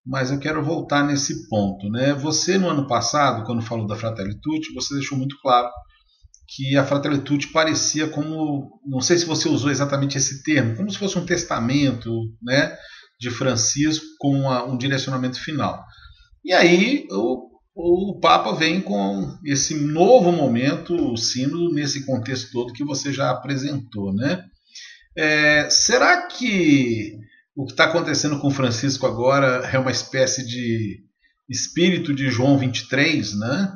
[0.05, 1.89] mas eu quero voltar nesse ponto.
[1.89, 2.13] Né?
[2.15, 5.69] Você, no ano passado, quando falou da Fratelli Tutti, você deixou muito claro
[6.49, 10.91] que a Fratelli Tutti parecia como, não sei se você usou exatamente esse termo, como
[10.91, 12.11] se fosse um testamento,
[12.43, 12.77] né?
[13.23, 15.85] De Francisco com um direcionamento final.
[16.45, 22.73] E aí o, o Papa vem com esse novo momento, o sino, nesse contexto todo
[22.73, 24.13] que você já apresentou.
[24.13, 24.45] Né?
[25.17, 27.17] É, será que
[27.55, 31.05] o que está acontecendo com Francisco agora é uma espécie de
[31.49, 33.73] espírito de João 23, né?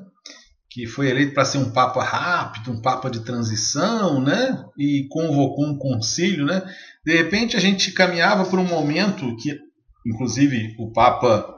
[0.77, 4.63] Que foi eleito para ser um papa rápido, um papa de transição, né?
[4.79, 6.63] E convocou um concílio, né?
[7.03, 9.59] De repente a gente caminhava por um momento que,
[10.07, 11.49] inclusive, o papa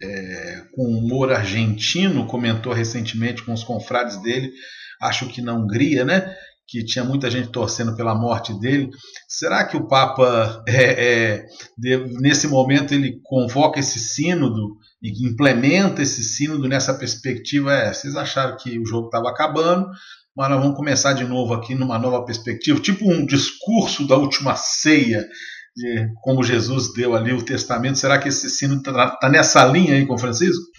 [0.00, 4.52] é, com humor argentino comentou recentemente com os confrades dele,
[5.00, 6.32] acho que na Hungria, né?
[6.68, 8.90] Que tinha muita gente torcendo pela morte dele.
[9.26, 11.46] Será que o Papa, é, é,
[11.76, 18.14] de, nesse momento, ele convoca esse sínodo e implementa esse sínodo nessa perspectiva, é, vocês
[18.14, 19.90] acharam que o jogo estava acabando,
[20.34, 24.54] mas nós vamos começar de novo aqui numa nova perspectiva, tipo um discurso da última
[24.54, 25.28] ceia,
[25.74, 27.98] de como Jesus deu ali o testamento.
[27.98, 30.70] Será que esse sínodo está tá nessa linha aí com Francisco?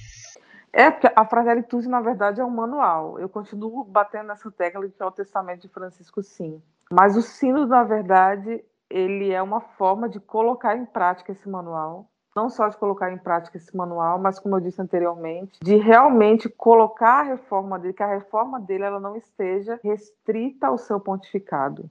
[0.72, 3.20] É, porque a Fraternitude, na verdade, é um manual.
[3.20, 6.62] Eu continuo batendo nessa tecla de que é o testamento de Francisco, sim.
[6.92, 12.10] Mas o sínodo, na verdade, ele é uma forma de colocar em prática esse manual
[12.36, 16.50] não só de colocar em prática esse manual, mas como eu disse anteriormente, de realmente
[16.50, 21.90] colocar a reforma dele, que a reforma dele ela não esteja restrita ao seu pontificado.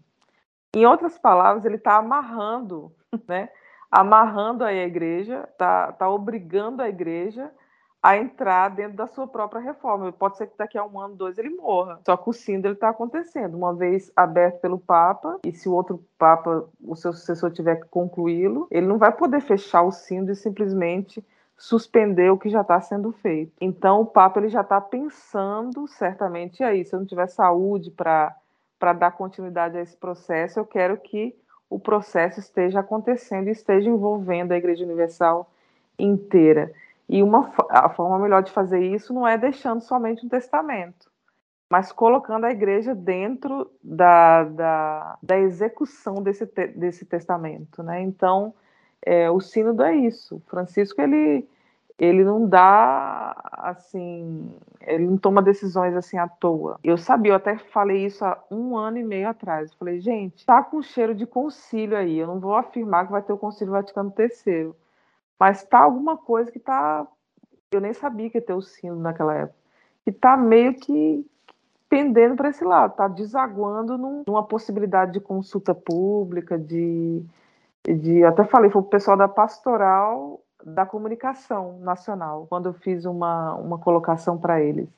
[0.74, 2.92] Em outras palavras, ele está amarrando,
[3.28, 3.48] né?
[3.90, 7.52] Amarrando a igreja, está tá obrigando a igreja
[8.02, 10.10] a entrar dentro da sua própria reforma.
[10.10, 12.00] Pode ser que daqui a um ano, dois, ele morra.
[12.04, 16.04] Só que o sínodo está acontecendo, uma vez aberto pelo Papa, e se o outro
[16.18, 20.36] Papa, o seu sucessor, tiver que concluí-lo, ele não vai poder fechar o sínodo e
[20.36, 21.24] simplesmente
[21.56, 23.52] suspender o que já está sendo feito.
[23.60, 28.34] Então, o Papa ele já está pensando certamente aí, se eu não tiver saúde para
[28.98, 31.36] dar continuidade a esse processo, eu quero que
[31.70, 35.48] o processo esteja acontecendo e esteja envolvendo a Igreja Universal
[35.96, 36.72] inteira.
[37.08, 41.10] E uma, a forma melhor de fazer isso não é deixando somente um testamento,
[41.68, 47.82] mas colocando a igreja dentro da, da, da execução desse, desse testamento.
[47.82, 48.02] Né?
[48.02, 48.54] Então,
[49.04, 50.40] é, o sínodo é isso.
[50.46, 51.46] Francisco, ele,
[51.98, 54.50] ele não dá, assim,
[54.80, 56.78] ele não toma decisões assim à toa.
[56.82, 59.70] Eu sabia, eu até falei isso há um ano e meio atrás.
[59.70, 62.18] Eu falei, gente, tá com cheiro de concílio aí.
[62.18, 64.72] Eu não vou afirmar que vai ter o concílio Vaticano III
[65.42, 67.04] mas tá alguma coisa que tá.
[67.72, 69.58] Eu nem sabia que ia ter o sino naquela época.
[70.04, 71.26] Que tá meio que
[71.88, 77.24] pendendo para esse lado, tá desaguando num, numa possibilidade de consulta pública, de.
[77.84, 83.56] de até falei, foi o pessoal da pastoral da comunicação nacional, quando eu fiz uma,
[83.56, 84.88] uma colocação para eles.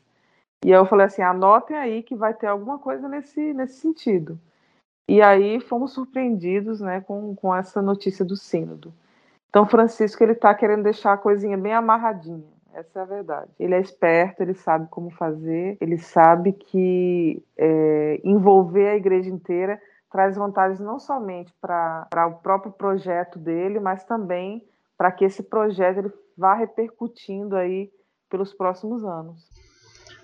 [0.63, 4.39] E aí eu falei assim: anotem aí que vai ter alguma coisa nesse, nesse sentido.
[5.09, 8.93] E aí fomos surpreendidos né, com, com essa notícia do sínodo.
[9.55, 12.53] Então, Francisco ele está querendo deixar a coisinha bem amarradinha.
[12.73, 13.53] Essa é a verdade.
[13.57, 19.81] Ele é esperto, ele sabe como fazer, ele sabe que é, envolver a igreja inteira
[20.11, 24.61] traz vantagens não somente para o próprio projeto dele, mas também
[24.99, 27.91] para que esse projeto ele vá repercutindo aí
[28.29, 29.41] pelos próximos anos.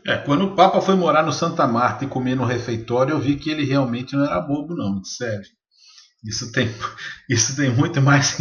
[0.05, 3.37] É, quando o Papa foi morar no Santa Marta e comer no refeitório, eu vi
[3.37, 5.47] que ele realmente não era bobo, não, sério.
[6.25, 6.69] Isso tem,
[7.31, 8.37] isso tem muito mais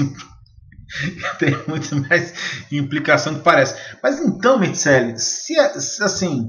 [1.39, 2.33] tem muito mais
[2.71, 3.75] implicação que parece.
[4.01, 6.47] Mas então, Mitzelli, se, se assim,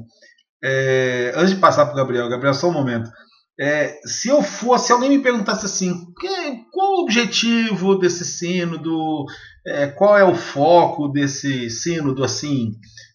[0.63, 3.11] é, antes de passar para o Gabriel, Gabriel, só um momento.
[3.59, 9.27] É, se eu fosse, se alguém me perguntasse assim, que, qual o objetivo desse sínodo,
[9.67, 12.73] é, qual é o foco desse sínodo, assim,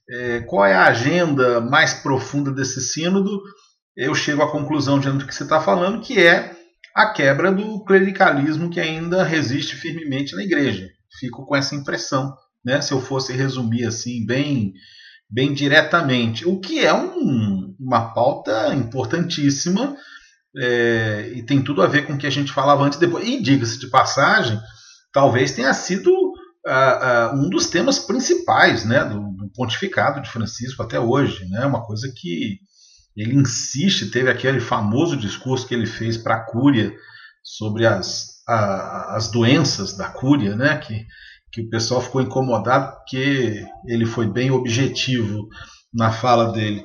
[0.07, 3.41] é, qual é a agenda mais profunda desse sínodo,
[3.97, 6.55] eu chego à conclusão diante do que você está falando, que é
[6.95, 10.87] a quebra do clericalismo que ainda resiste firmemente na igreja.
[11.19, 12.81] Fico com essa impressão, né?
[12.81, 14.73] Se eu fosse resumir assim bem,
[15.29, 19.95] bem diretamente, o que é um, uma pauta importantíssima
[20.57, 23.27] é, e tem tudo a ver com o que a gente falava antes e depois.
[23.27, 24.59] E diga-se de passagem,
[25.11, 30.81] talvez tenha sido uh, uh, um dos temas principais né, do, do, pontificado de Francisco
[30.81, 31.45] até hoje.
[31.49, 32.59] Né, uma coisa que
[33.15, 36.93] ele insiste, teve aquele famoso discurso que ele fez para a Cúria
[37.43, 41.05] sobre as, a, as doenças da Cúria, né, que,
[41.51, 45.47] que o pessoal ficou incomodado porque ele foi bem objetivo
[45.93, 46.83] na fala dele.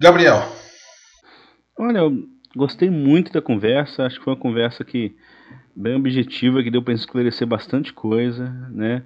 [0.00, 0.42] Gabriel.
[1.78, 2.24] Olha, eu
[2.56, 5.14] gostei muito da conversa, acho que foi uma conversa que
[5.74, 9.02] bem objetiva, que deu para esclarecer bastante coisa, né?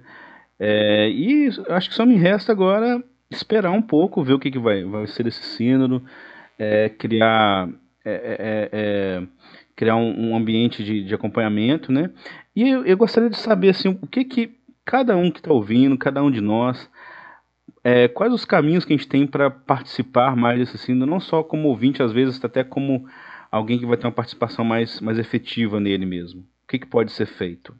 [0.57, 4.59] É, e acho que só me resta agora esperar um pouco, ver o que, que
[4.59, 6.03] vai, vai ser esse sínodo,
[6.57, 7.67] é, criar,
[8.05, 9.27] é, é, é, é
[9.81, 12.11] criar um, um ambiente de, de, acompanhamento, né?
[12.55, 14.55] E eu, eu, gostaria de saber assim, o que, que
[14.85, 16.87] cada um que está ouvindo, cada um de nós,
[17.83, 21.41] é, quais os caminhos que a gente tem para participar mais desse sínodo, não só
[21.41, 23.07] como ouvinte, às vezes até como
[23.51, 26.41] alguém que vai ter uma participação mais, mais efetiva nele mesmo.
[26.41, 27.75] O que, que pode ser feito?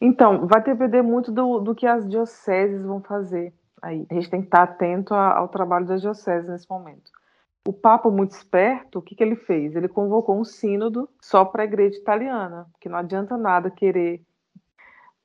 [0.00, 4.04] Então, vai depender muito do, do que as dioceses vão fazer aí.
[4.10, 7.15] A gente tem que estar atento ao trabalho da diocese nesse momento.
[7.66, 9.74] O Papa, muito esperto, o que, que ele fez?
[9.74, 14.22] Ele convocou um sínodo só para a igreja italiana, porque não adianta nada querer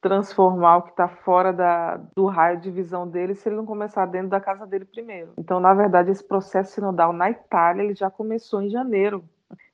[0.01, 4.07] transformar o que está fora da, do raio de visão dele se ele não começar
[4.07, 5.33] dentro da casa dele primeiro.
[5.37, 9.23] Então, na verdade, esse processo sinodal na Itália ele já começou em janeiro.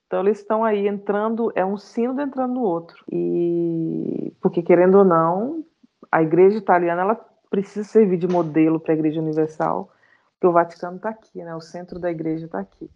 [0.06, 3.04] Então, eles estão aí entrando, é um sínodo entrando no outro.
[3.10, 5.64] E porque, querendo ou não,
[6.12, 7.16] a igreja italiana ela
[7.50, 9.90] precisa servir de modelo para a Igreja Universal,
[10.38, 11.56] porque o Vaticano está aqui, né?
[11.56, 12.90] O centro da igreja está aqui.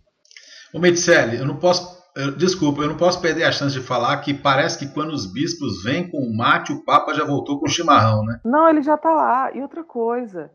[0.74, 4.18] O Medicelli, eu não posso, eu, desculpa, eu não posso perder a chance de falar
[4.22, 7.66] que parece que quando os bispos vêm com o mate, o Papa já voltou com
[7.66, 8.40] o chimarrão, né?
[8.46, 9.52] Não, ele já está lá.
[9.54, 10.52] E outra coisa,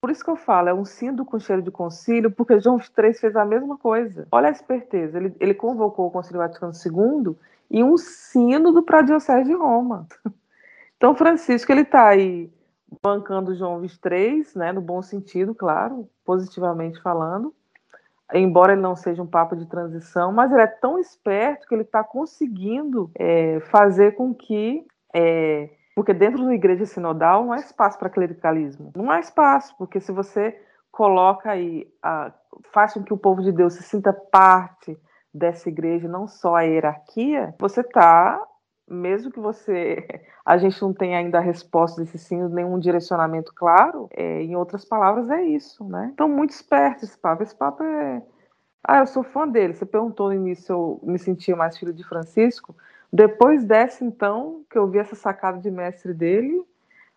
[0.00, 3.14] por isso que eu falo, é um sínodo com cheiro de concílio, porque João III
[3.14, 4.26] fez a mesma coisa.
[4.32, 7.36] Olha a esperteza, ele, ele convocou o Concílio Vaticano II
[7.70, 10.06] e um sínodo para a Diocese de Roma.
[10.96, 12.50] Então, Francisco, ele está aí
[13.02, 17.54] bancando João 23, né, no bom sentido, claro, positivamente falando,
[18.32, 21.82] embora ele não seja um papa de transição, mas ele é tão esperto que ele
[21.82, 24.86] está conseguindo é, fazer com que.
[25.14, 28.92] É, porque dentro da igreja sinodal não há espaço para clericalismo.
[28.96, 32.32] Não há espaço, porque se você coloca aí, a,
[32.72, 34.98] faz com que o povo de Deus se sinta parte
[35.32, 38.40] dessa igreja, não só a hierarquia, você está
[38.88, 40.06] mesmo que você
[40.44, 44.84] a gente não tenha ainda a resposta desse sim, nenhum direcionamento claro, é, em outras
[44.84, 46.10] palavras é isso, né?
[46.12, 47.42] Então muito esperto esse papo.
[47.42, 48.22] Esse papo é
[48.86, 49.72] ah, eu sou fã dele.
[49.72, 52.76] Você perguntou no início se eu me sentia mais filho de Francisco.
[53.10, 56.62] Depois dessa, então, que eu vi essa sacada de mestre dele,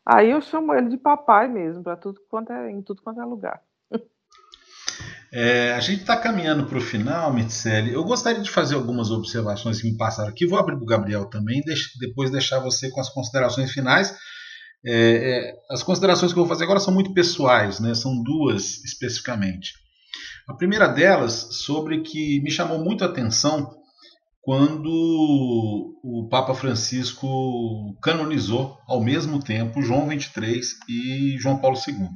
[0.06, 3.26] aí eu chamo ele de papai mesmo, para tudo quanto é, em tudo quanto é
[3.26, 3.62] lugar.
[5.34, 7.92] É, a gente está caminhando para o final, Mitzelli.
[7.92, 10.46] Eu gostaria de fazer algumas observações que me passaram aqui.
[10.48, 11.62] Vou abrir para o Gabriel também,
[12.00, 14.16] depois deixar você com as considerações finais.
[14.86, 17.94] É, é, as considerações que eu vou fazer agora são muito pessoais, né?
[17.94, 19.74] são duas especificamente.
[20.48, 23.70] A primeira delas, sobre que me chamou muito a atenção
[24.42, 32.08] quando o Papa Francisco canonizou ao mesmo tempo João 23 e João Paulo II.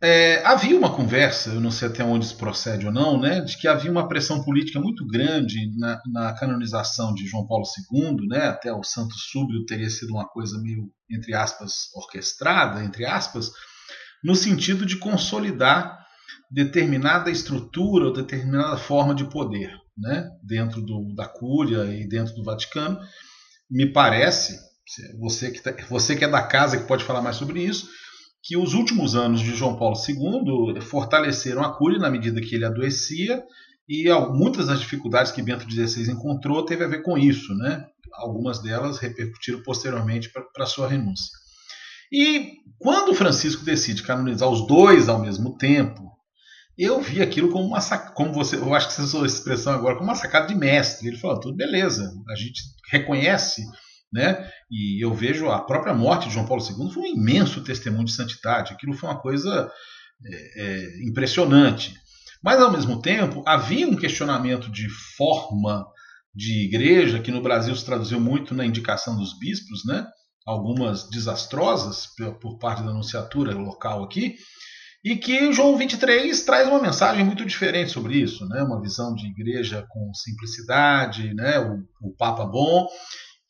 [0.00, 3.58] É, havia uma conversa, eu não sei até onde isso procede ou não, né, de
[3.58, 8.46] que havia uma pressão política muito grande na, na canonização de João Paulo II, né,
[8.46, 13.50] até o Santo Súbio teria sido uma coisa meio, entre aspas, orquestrada, entre aspas,
[14.22, 15.98] no sentido de consolidar
[16.48, 22.44] determinada estrutura ou determinada forma de poder né, dentro do, da Cúria e dentro do
[22.44, 22.98] Vaticano.
[23.68, 24.58] Me parece,
[25.18, 27.88] você que, tá, você que é da casa que pode falar mais sobre isso,
[28.42, 32.64] que os últimos anos de João Paulo II fortaleceram a Cúria na medida que ele
[32.64, 33.42] adoecia
[33.88, 37.86] e muitas das dificuldades que Bento XVI encontrou teve a ver com isso, né?
[38.12, 41.32] Algumas delas repercutiram posteriormente para sua renúncia.
[42.12, 46.08] E quando Francisco decide canonizar os dois ao mesmo tempo,
[46.76, 47.80] eu vi aquilo como uma
[48.14, 51.08] como você, eu acho que você usou essa expressão agora, como uma sacada de mestre.
[51.08, 53.62] Ele falou: tudo beleza, a gente reconhece
[54.12, 54.50] Né?
[54.70, 58.12] E eu vejo a própria morte de João Paulo II foi um imenso testemunho de
[58.12, 58.72] santidade.
[58.72, 59.70] Aquilo foi uma coisa
[60.24, 61.94] é, é, impressionante.
[62.42, 65.86] Mas, ao mesmo tempo, havia um questionamento de forma
[66.34, 70.06] de igreja, que no Brasil se traduziu muito na indicação dos bispos, né?
[70.46, 72.06] algumas desastrosas
[72.40, 74.36] por parte da anunciatura local aqui,
[75.04, 78.62] e que João 23 traz uma mensagem muito diferente sobre isso, né?
[78.62, 81.58] uma visão de igreja com simplicidade, né?
[81.58, 82.86] o, o Papa bom,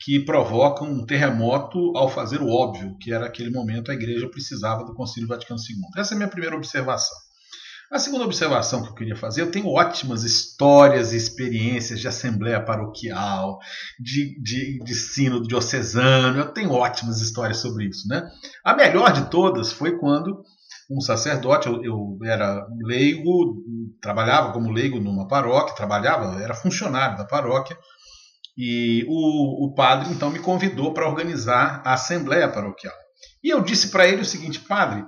[0.01, 4.85] que provoca um terremoto ao fazer o óbvio, que era aquele momento a igreja precisava
[4.85, 6.01] do Concílio Vaticano II.
[6.01, 7.17] Essa é a minha primeira observação.
[7.91, 12.63] A segunda observação que eu queria fazer, eu tenho ótimas histórias e experiências de assembleia
[12.63, 13.59] paroquial,
[13.99, 18.07] de, de, de sínodo diocesano, eu tenho ótimas histórias sobre isso.
[18.07, 18.23] Né?
[18.63, 20.45] A melhor de todas foi quando
[20.91, 23.65] um sacerdote, eu, eu era leigo,
[24.03, 27.77] trabalhava como leigo numa paróquia, trabalhava, era funcionário da paróquia,
[28.59, 32.95] e o, o padre então me convidou para organizar a assembleia paroquial.
[33.43, 35.07] E eu disse para ele o seguinte, padre,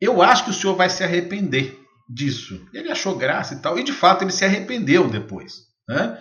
[0.00, 1.76] eu acho que o senhor vai se arrepender
[2.08, 2.64] disso.
[2.72, 5.54] Ele achou graça e tal, e de fato ele se arrependeu depois.
[5.88, 6.16] Né?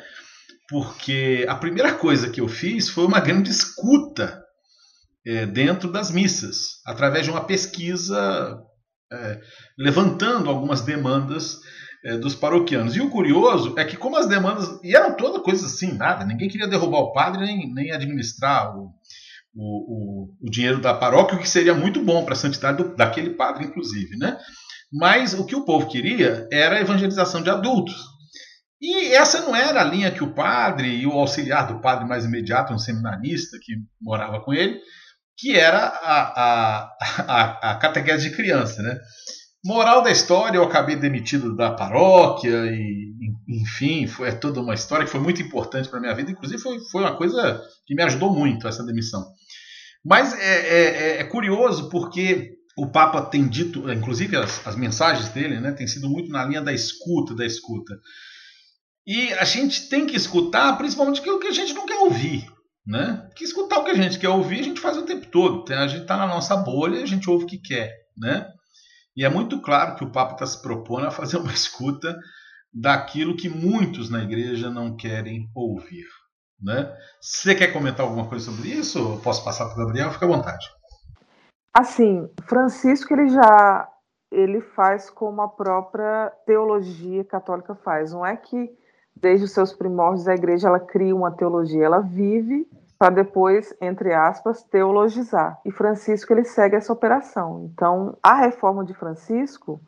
[0.67, 4.43] Porque a primeira coisa que eu fiz foi uma grande escuta
[5.23, 8.59] é, dentro das missas, através de uma pesquisa
[9.13, 9.41] é,
[9.77, 11.59] levantando algumas demandas
[12.03, 12.95] é, dos paroquianos.
[12.95, 14.79] E o curioso é que, como as demandas.
[14.83, 18.93] E eram todas coisas assim, nada, ninguém queria derrubar o padre nem, nem administrar o,
[19.55, 22.95] o, o, o dinheiro da paróquia, o que seria muito bom para a santidade do,
[22.95, 24.17] daquele padre, inclusive.
[24.17, 24.37] Né?
[24.91, 27.95] Mas o que o povo queria era a evangelização de adultos.
[28.81, 32.25] E essa não era a linha que o padre e o auxiliar do padre mais
[32.25, 34.79] imediato, um seminarista que morava com ele,
[35.37, 36.97] que era a, a,
[37.27, 38.81] a, a catequese de criança.
[38.81, 38.99] Né?
[39.64, 43.14] Moral da história, eu acabei demitido da paróquia e,
[43.47, 46.32] enfim, foi é toda uma história que foi muito importante para minha vida.
[46.32, 49.24] Inclusive, foi, foi uma coisa que me ajudou muito essa demissão.
[50.03, 55.30] Mas é, é, é, é curioso porque o Papa tem dito, inclusive as, as mensagens
[55.30, 57.99] dele, né, tem sido muito na linha da escuta, da escuta.
[59.05, 62.47] E a gente tem que escutar, principalmente o que a gente não quer ouvir.
[62.86, 63.30] Né?
[63.36, 65.72] Que escutar o que a gente quer ouvir, a gente faz o tempo todo.
[65.72, 67.91] A gente está na nossa bolha, a gente ouve o que quer.
[68.18, 68.47] Né?
[69.16, 72.18] E é muito claro que o Papa está se propondo a fazer uma escuta
[72.74, 76.05] daquilo que muitos na igreja não querem ouvir.
[76.62, 76.95] Né?
[77.20, 78.99] Você quer comentar alguma coisa sobre isso?
[78.99, 80.12] Eu posso passar para o Gabriel?
[80.12, 80.70] Fica à vontade.
[81.74, 83.88] Assim, Francisco ele já
[84.32, 88.14] ele faz como a própria teologia católica faz.
[88.14, 88.72] Não é que
[89.16, 92.66] desde os seus primórdios a igreja ela cria uma teologia, ela vive
[93.01, 95.59] para depois, entre aspas, teologizar.
[95.65, 97.67] E Francisco ele segue essa operação.
[97.73, 99.81] Então, a reforma de Francisco,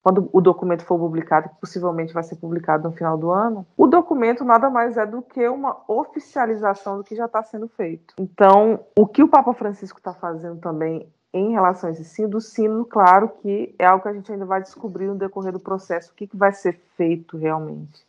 [0.00, 3.88] quando o documento for publicado, que possivelmente vai ser publicado no final do ano, o
[3.88, 8.14] documento nada mais é do que uma oficialização do que já está sendo feito.
[8.20, 12.40] Então, o que o Papa Francisco está fazendo também em relação a esse sino, do
[12.40, 16.12] sino, claro que é algo que a gente ainda vai descobrir no decorrer do processo,
[16.12, 18.06] o que, que vai ser feito realmente.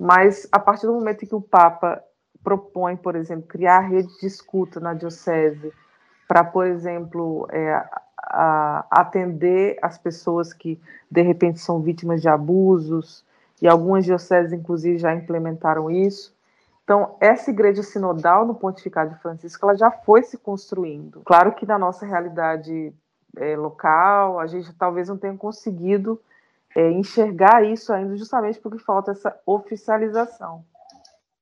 [0.00, 2.00] Mas a partir do momento em que o Papa
[2.42, 5.72] propõe, por exemplo, criar redes de escuta na diocese
[6.26, 7.72] para, por exemplo, é,
[8.18, 10.80] a, atender as pessoas que
[11.10, 13.24] de repente são vítimas de abusos,
[13.60, 16.34] e algumas dioceses, inclusive, já implementaram isso.
[16.82, 21.20] Então, essa igreja sinodal no Pontificado de Francisco, ela já foi se construindo.
[21.24, 22.92] Claro que na nossa realidade
[23.36, 26.20] é, local, a gente talvez não tenha conseguido
[26.74, 30.64] é, enxergar isso ainda, justamente porque falta essa oficialização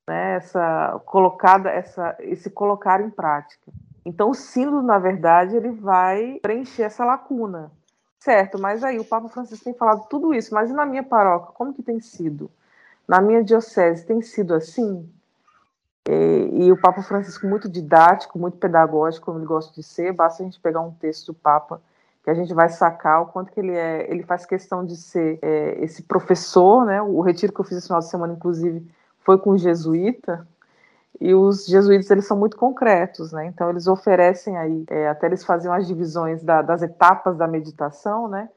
[0.08, 3.70] né, essa colocada, essa, esse colocar em prática.
[4.04, 7.70] Então, o sínodo, na verdade, ele vai preencher essa lacuna,
[8.18, 8.58] certo?
[8.58, 11.74] Mas aí o Papa Francisco tem falado tudo isso, mas e na minha paróquia, como
[11.74, 12.50] que tem sido?
[13.06, 15.08] Na minha diocese tem sido assim?
[16.08, 20.42] E, e o Papa Francisco muito didático, muito pedagógico, como ele gosta de ser, basta
[20.42, 21.80] a gente pegar um texto do Papa
[22.24, 25.38] que a gente vai sacar o quanto que ele é, ele faz questão de ser
[25.40, 27.00] é, esse professor, né?
[27.00, 28.86] O retiro que eu fiz esse final de semana, inclusive,
[29.28, 30.48] foi com o jesuíta,
[31.20, 33.44] e os jesuítas eles são muito concretos, né?
[33.44, 38.26] Então eles oferecem aí, é, até eles faziam as divisões da, das etapas da meditação,
[38.26, 38.48] né?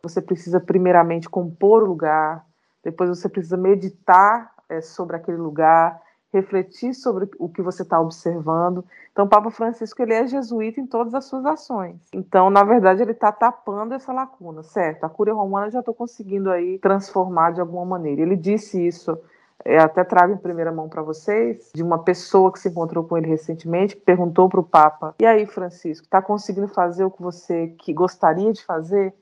[0.00, 2.46] Você precisa primeiramente compor o lugar,
[2.84, 6.00] depois você precisa meditar é, sobre aquele lugar,
[6.32, 8.84] refletir sobre o que você está observando.
[9.10, 11.96] Então, o Papa Francisco ele é jesuíta em todas as suas ações.
[12.14, 15.02] Então, na verdade, ele está tapando essa lacuna, certo?
[15.02, 18.22] A Cúria Romana já estou conseguindo aí transformar de alguma maneira.
[18.22, 19.18] Ele disse isso
[19.64, 23.16] eu até trago em primeira mão para vocês, de uma pessoa que se encontrou com
[23.16, 27.22] ele recentemente, que perguntou para o Papa: E aí, Francisco, está conseguindo fazer o que
[27.22, 29.14] você que gostaria de fazer?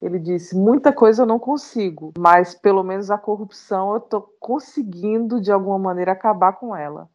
[0.00, 5.40] Ele disse: Muita coisa eu não consigo, mas pelo menos a corrupção eu estou conseguindo
[5.40, 7.08] de alguma maneira acabar com ela.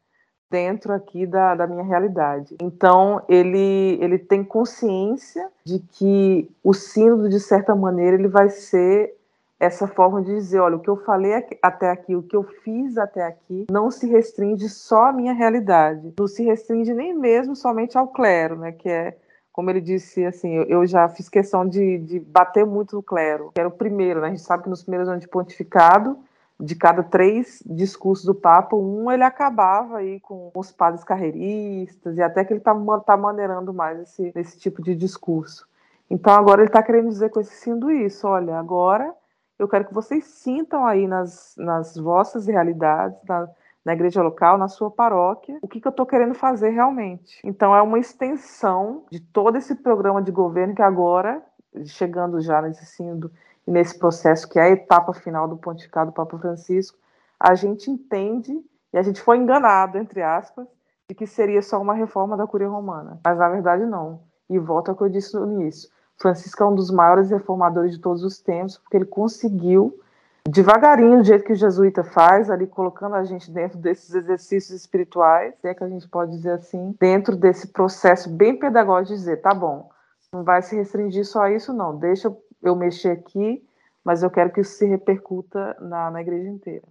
[0.50, 2.56] dentro aqui da, da minha realidade.
[2.62, 9.16] Então, ele, ele tem consciência de que o sínodo, de certa maneira, ele vai ser
[9.64, 12.98] essa forma de dizer, olha, o que eu falei até aqui, o que eu fiz
[12.98, 17.98] até aqui, não se restringe só à minha realidade, não se restringe nem mesmo somente
[17.98, 19.18] ao clero, né, que é
[19.54, 23.60] como ele disse, assim, eu, já fiz questão de, de, bater muito no clero, que
[23.60, 24.28] era o primeiro, né?
[24.28, 26.18] A gente sabe que nos primeiros anos de pontificado,
[26.60, 32.22] de cada três discursos do Papa, um ele acabava aí com os padres carreiristas, e
[32.24, 32.74] até que ele está
[33.06, 35.68] tá maneirando mais esse, esse tipo de discurso.
[36.10, 39.14] Então agora ele está querendo dizer com esse sendo isso, olha, agora
[39.58, 43.48] eu quero que vocês sintam aí nas, nas vossas realidades, na,
[43.86, 47.40] na igreja local, na sua paróquia, o que, que eu estou querendo fazer realmente.
[47.44, 51.42] Então, é uma extensão de todo esse programa de governo que agora,
[51.86, 53.32] chegando já nesse sínodo
[53.66, 56.98] nesse processo que é a etapa final do pontificado do Papa Francisco,
[57.40, 60.68] a gente entende e a gente foi enganado, entre aspas,
[61.10, 63.20] de que seria só uma reforma da Curia Romana.
[63.24, 64.22] Mas, na verdade, não.
[64.50, 65.90] E volta ao que eu disse no início.
[66.20, 70.00] Francisco é um dos maiores reformadores de todos os tempos, porque ele conseguiu,
[70.48, 75.54] devagarinho, do jeito que o jesuíta faz, ali colocando a gente dentro desses exercícios espirituais,
[75.64, 79.54] é que a gente pode dizer assim, dentro desse processo bem pedagógico de dizer, tá
[79.54, 79.90] bom,
[80.34, 83.64] não vai se restringir só a isso, não, deixa eu mexer aqui,
[84.04, 86.84] mas eu quero que isso se repercuta na, na igreja inteira.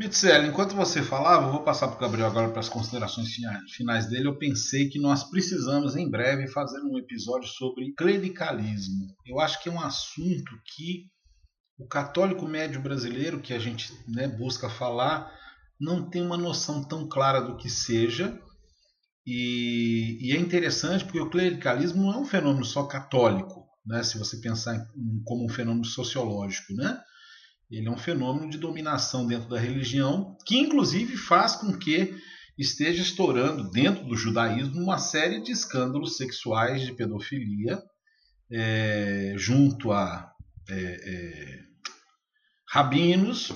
[0.00, 3.28] Mitzel, enquanto você falava, eu vou passar para o Gabriel agora para as considerações
[3.76, 4.28] finais dele.
[4.28, 9.14] Eu pensei que nós precisamos em breve fazer um episódio sobre clericalismo.
[9.26, 11.04] Eu acho que é um assunto que
[11.78, 15.30] o católico médio brasileiro, que a gente né, busca falar,
[15.78, 18.40] não tem uma noção tão clara do que seja.
[19.26, 24.16] E, e, é interessante porque o clericalismo não é um fenômeno só católico, né, se
[24.16, 26.72] você pensar em, como um fenômeno sociológico.
[26.72, 26.98] Né?
[27.70, 32.14] Ele é um fenômeno de dominação dentro da religião, que inclusive faz com que
[32.58, 37.80] esteja estourando dentro do judaísmo uma série de escândalos sexuais de pedofilia,
[38.50, 40.30] é, junto a
[40.68, 41.60] é, é,
[42.68, 43.52] rabinos,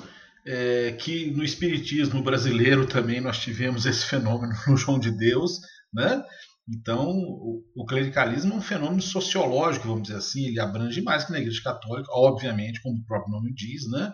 [0.47, 5.61] é, que no espiritismo brasileiro também nós tivemos esse fenômeno no João de Deus,
[5.93, 6.23] né?
[6.69, 11.33] Então, o, o, clericalismo é um fenômeno sociológico, vamos dizer assim, ele abrange mais que
[11.33, 14.13] na Igreja Católica, obviamente, como o próprio nome diz, né?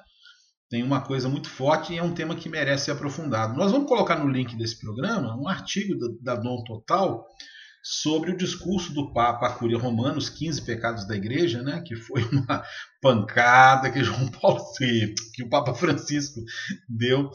[0.69, 3.57] Tem uma coisa muito forte e é um tema que merece ser aprofundado.
[3.57, 7.25] Nós vamos colocar no link desse programa um artigo da, da Dom Total
[7.83, 11.83] sobre o discurso do Papa à Cúria Romana, os 15 pecados da Igreja, né?
[11.85, 12.63] Que foi uma
[13.01, 14.61] pancada que João Paulo
[15.35, 16.41] que o Papa Francisco
[16.89, 17.31] deu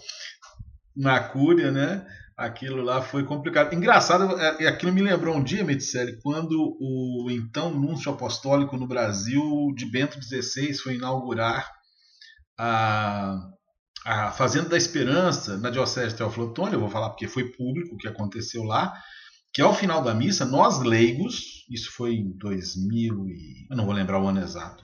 [0.95, 2.05] na Cúria, né?
[2.37, 3.73] Aquilo lá foi complicado.
[3.73, 9.41] Engraçado, é, aquilo me lembrou um dia, Metzelli, quando o então Núncio Apostólico no Brasil,
[9.75, 11.71] de Bento XVI, foi inaugurar
[12.57, 13.39] a,
[14.05, 17.97] a Fazenda da Esperança na Diocese de Teoflotone, eu vou falar porque foi público o
[17.97, 18.93] que aconteceu lá,
[19.53, 23.67] que ao final da missa, nós leigos, isso foi em 2000 e...
[23.69, 24.83] eu não vou lembrar o ano exato,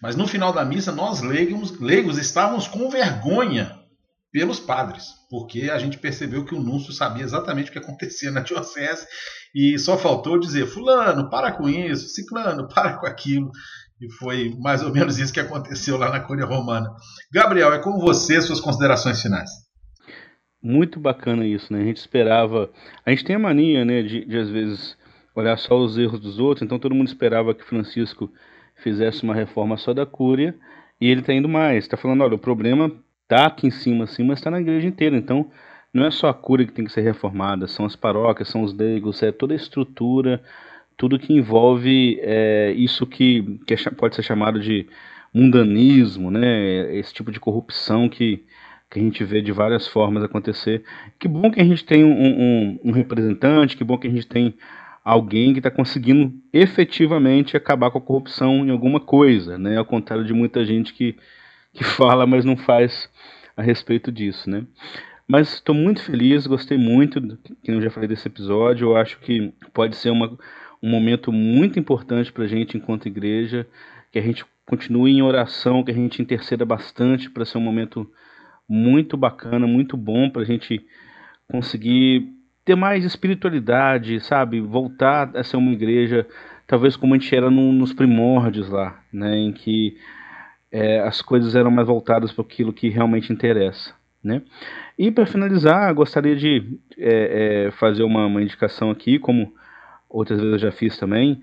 [0.00, 3.75] mas no final da missa, nós leigos, leigos estávamos com vergonha
[4.32, 8.40] pelos padres, porque a gente percebeu que o Núncio sabia exatamente o que acontecia na
[8.42, 9.06] diocese
[9.54, 13.50] e só faltou dizer: Fulano, para com isso, Ciclano, para com aquilo.
[14.00, 16.90] E foi mais ou menos isso que aconteceu lá na Cúria Romana.
[17.32, 19.50] Gabriel, é com você suas considerações finais.
[20.62, 21.80] Muito bacana isso, né?
[21.80, 22.70] A gente esperava.
[23.06, 24.96] A gente tem a mania, né, de, de às vezes
[25.34, 28.30] olhar só os erros dos outros, então todo mundo esperava que Francisco
[28.82, 30.54] fizesse uma reforma só da Cúria
[31.00, 31.84] e ele está indo mais.
[31.84, 32.90] Está falando: olha, o problema
[33.28, 35.16] tá aqui em cima, assim, mas está na igreja inteira.
[35.16, 35.50] Então,
[35.92, 38.72] não é só a cura que tem que ser reformada, são as paróquias, são os
[38.74, 40.42] leigos, é toda a estrutura,
[40.96, 44.86] tudo que envolve é, isso que, que é, pode ser chamado de
[45.32, 46.94] mundanismo, né?
[46.96, 48.44] Esse tipo de corrupção que,
[48.90, 50.82] que a gente vê de várias formas acontecer.
[51.18, 54.26] Que bom que a gente tem um, um, um representante, que bom que a gente
[54.26, 54.54] tem
[55.04, 59.76] alguém que está conseguindo efetivamente acabar com a corrupção em alguma coisa, né?
[59.76, 61.16] Ao contrário de muita gente que
[61.76, 63.08] que fala, mas não faz
[63.56, 64.66] a respeito disso, né?
[65.26, 67.20] Mas estou muito feliz, gostei muito,
[67.62, 68.88] que eu já falei desse episódio.
[68.88, 70.38] Eu acho que pode ser uma,
[70.80, 73.66] um momento muito importante para a gente enquanto igreja,
[74.12, 78.08] que a gente continue em oração, que a gente interceda bastante para ser um momento
[78.68, 80.84] muito bacana, muito bom para a gente
[81.50, 82.32] conseguir
[82.64, 84.60] ter mais espiritualidade, sabe?
[84.60, 86.26] Voltar a ser uma igreja,
[86.66, 89.36] talvez como a gente era no, nos primórdios lá, né?
[89.36, 89.96] Em que
[90.70, 93.94] é, as coisas eram mais voltadas para aquilo que realmente interessa.
[94.22, 94.42] Né?
[94.98, 99.52] E para finalizar, gostaria de é, é, fazer uma, uma, indicação aqui, como
[100.08, 101.40] outras vezes eu já fiz também,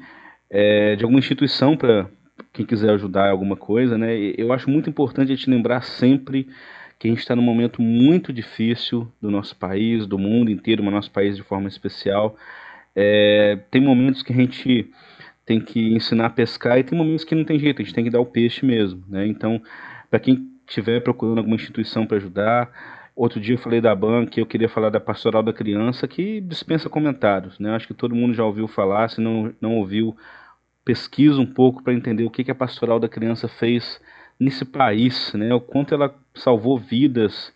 [0.49, 2.07] é, de alguma instituição para
[2.51, 3.97] quem quiser ajudar alguma coisa.
[3.97, 4.15] Né?
[4.38, 6.47] Eu acho muito importante a gente lembrar sempre
[6.99, 10.93] que a gente está num momento muito difícil do nosso país, do mundo inteiro, mas
[10.93, 12.36] nosso país de forma especial.
[12.95, 14.89] É, tem momentos que a gente
[15.45, 18.03] tem que ensinar a pescar e tem momentos que não tem jeito, a gente tem
[18.03, 19.27] que dar o peixe mesmo, né?
[19.27, 19.61] Então,
[20.09, 22.71] para quem estiver procurando alguma instituição para ajudar,
[23.15, 26.89] outro dia eu falei da banca, eu queria falar da Pastoral da Criança, que dispensa
[26.89, 27.75] comentários, né?
[27.75, 30.15] Acho que todo mundo já ouviu falar, se não, não ouviu,
[30.85, 34.01] pesquisa um pouco para entender o que, que a Pastoral da Criança fez
[34.39, 35.53] nesse país, né?
[35.53, 37.53] O quanto ela salvou vidas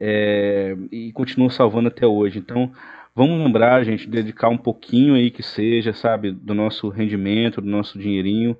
[0.00, 2.38] é, e continua salvando até hoje.
[2.38, 2.72] Então,
[3.18, 7.98] Vamos lembrar, gente, dedicar um pouquinho aí que seja, sabe, do nosso rendimento, do nosso
[7.98, 8.56] dinheirinho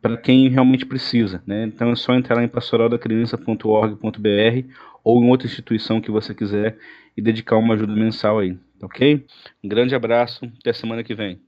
[0.00, 1.64] para quem realmente precisa, né?
[1.64, 4.68] Então é só entrar lá em pastoraldacriança.org.br
[5.02, 6.78] ou em outra instituição que você quiser
[7.16, 9.26] e dedicar uma ajuda mensal aí, ok?
[9.64, 11.42] Um grande abraço, até semana que vem.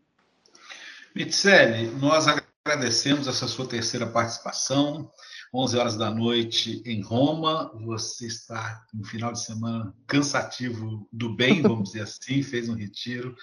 [1.14, 5.09] Mitzelli, nós agradecemos essa sua terceira participação.
[5.55, 7.72] 11 horas da noite em Roma.
[7.84, 13.34] Você está no final de semana cansativo do bem, vamos dizer assim, fez um retiro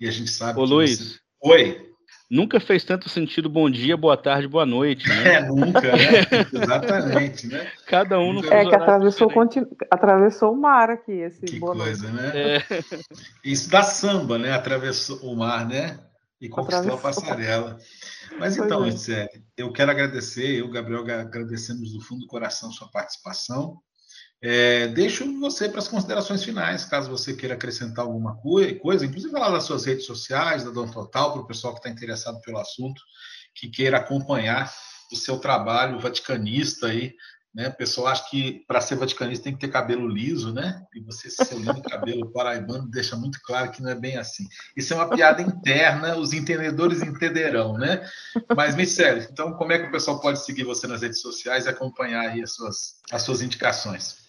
[0.00, 0.98] e a gente sabe Ô, que Luiz.
[0.98, 1.20] Você...
[1.42, 1.92] Oi.
[2.28, 5.08] Nunca fez tanto sentido bom dia, boa tarde, boa noite.
[5.08, 5.16] Né?
[5.36, 6.26] É, nunca, né?
[6.52, 7.70] Exatamente, né?
[7.86, 9.68] Cada um no É que atravessou, continu...
[9.90, 12.34] atravessou o mar aqui, esse Que boa coisa, noite.
[12.34, 12.56] né?
[12.56, 12.62] É.
[13.44, 14.52] Isso da samba, né?
[14.52, 16.00] Atravessou o mar, né?
[16.40, 17.78] E conquistou a passarela.
[18.38, 18.90] Mas então, é.
[18.90, 23.80] Gisele, eu quero agradecer, eu, Gabriel, agradecemos do fundo do coração sua participação.
[24.42, 29.32] É, deixo você para as considerações finais, caso você queira acrescentar alguma coi- coisa, inclusive
[29.32, 32.58] falar das suas redes sociais, da Dom Total, para o pessoal que está interessado pelo
[32.58, 33.00] assunto,
[33.54, 34.70] que queira acompanhar
[35.10, 37.14] o seu trabalho vaticanista aí.
[37.56, 37.68] Né?
[37.68, 40.84] O pessoal acha que para ser vaticanista tem que ter cabelo liso, né?
[40.94, 44.44] E você, seu lindo cabelo paraibano, deixa muito claro que não é bem assim.
[44.76, 48.06] Isso é uma piada interna, os entendedores entenderão, né?
[48.54, 51.70] Mas, Michele, então como é que o pessoal pode seguir você nas redes sociais e
[51.70, 54.26] acompanhar aí as suas, as suas indicações?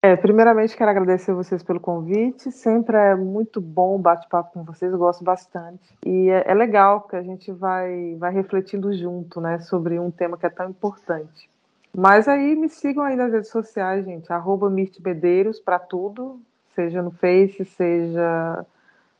[0.00, 2.52] É, primeiramente, quero agradecer vocês pelo convite.
[2.52, 5.82] Sempre é muito bom o bate-papo com vocês, eu gosto bastante.
[6.06, 10.38] E é, é legal porque a gente vai, vai refletindo junto, né, sobre um tema
[10.38, 11.52] que é tão importante.
[11.96, 14.32] Mas aí me sigam aí nas redes sociais, gente.
[14.32, 14.68] Arroba
[15.00, 16.40] Bedeiros para tudo,
[16.74, 18.66] seja no Face, seja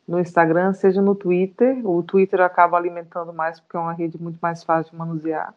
[0.06, 1.88] no Instagram, seja no Twitter.
[1.88, 5.54] O Twitter eu acabo alimentando mais porque é uma rede muito mais fácil de manusear.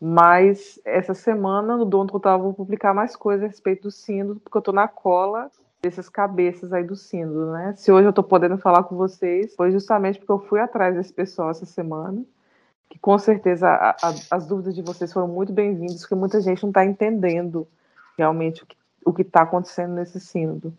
[0.00, 4.38] Mas essa semana no Dom Total eu vou publicar mais coisas a respeito do sínodo,
[4.38, 5.50] porque eu estou na cola
[5.82, 7.72] dessas cabeças aí do sínodo, né?
[7.76, 11.12] Se hoje eu estou podendo falar com vocês, foi justamente porque eu fui atrás desse
[11.12, 12.22] pessoal essa semana,
[12.88, 16.62] que com certeza a- a- as dúvidas de vocês foram muito bem-vindas, porque muita gente
[16.62, 17.66] não está entendendo
[18.16, 18.64] realmente
[19.04, 20.72] o que está acontecendo nesse sínodo.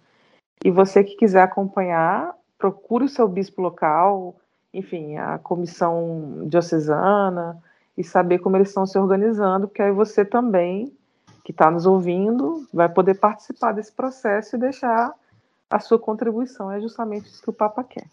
[0.64, 4.36] E você que quiser acompanhar, procure o seu bispo local,
[4.74, 7.62] enfim, a comissão diocesana,
[7.98, 10.94] e saber como eles estão se organizando, porque aí você também,
[11.44, 15.14] que está nos ouvindo, vai poder participar desse processo e deixar
[15.70, 16.72] a sua contribuição.
[16.72, 18.06] É justamente isso que o Papa quer.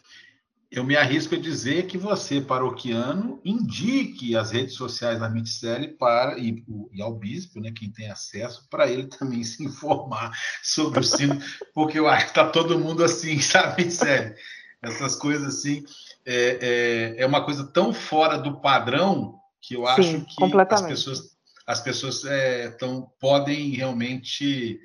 [0.70, 6.38] Eu me arrisco a dizer que você, paroquiano, indique as redes sociais da Mitzelli para
[6.38, 11.00] e, o- e ao bispo, né, quem tem acesso, para ele também se informar sobre
[11.00, 11.40] o sino,
[11.72, 14.34] porque eu acho que está todo mundo assim, sabe, Mitzelli?
[14.82, 15.84] Essas coisas assim,
[16.24, 20.82] é, é, é uma coisa tão fora do padrão que eu acho Sim, que as
[20.82, 21.36] pessoas,
[21.66, 24.78] as pessoas é, tão, podem realmente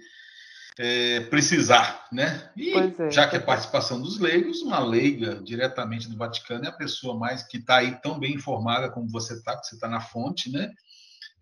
[0.79, 2.49] é, precisar, né?
[2.55, 3.11] E é.
[3.11, 7.43] já que é participação dos leigos, uma leiga diretamente do Vaticano é a pessoa mais
[7.43, 10.71] que está aí tão bem informada como você está, porque você está na fonte, né?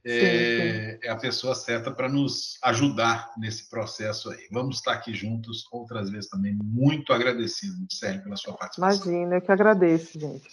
[0.06, 4.48] É, é a pessoa certa para nos ajudar nesse processo aí.
[4.50, 6.58] Vamos estar aqui juntos outras vezes também.
[6.64, 9.12] Muito agradecido, Sérgio, pela sua participação.
[9.12, 10.48] Imagina, eu que agradeço, gente.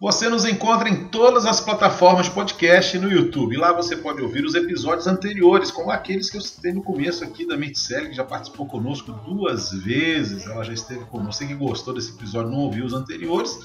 [0.00, 3.58] Você nos encontra em todas as plataformas podcast e no YouTube.
[3.58, 7.46] Lá você pode ouvir os episódios anteriores, como aqueles que eu citei no começo aqui
[7.46, 10.46] da Mitzelli, que já participou conosco duas vezes.
[10.46, 11.34] Ela já esteve conosco.
[11.34, 13.60] Você que gostou desse episódio, não ouviu os anteriores.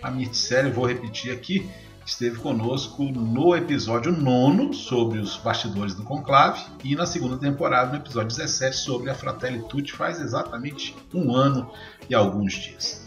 [0.00, 1.68] A Mitzelli, vou repetir aqui,
[2.06, 7.96] esteve conosco no episódio nono sobre os bastidores do conclave e na segunda temporada, no
[7.96, 11.68] episódio 17, sobre a Fratelli Tutti, faz exatamente um ano
[12.08, 13.03] e alguns dias.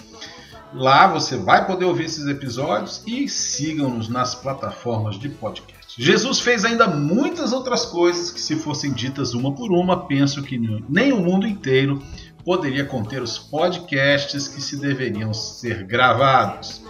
[0.74, 5.78] Lá você vai poder ouvir esses episódios e sigam-nos nas plataformas de podcast.
[5.97, 10.59] Jesus fez ainda muitas outras coisas que, se fossem ditas uma por uma, penso que
[10.88, 12.01] nem o mundo inteiro
[12.43, 16.82] poderia conter os podcasts que se deveriam ser gravados.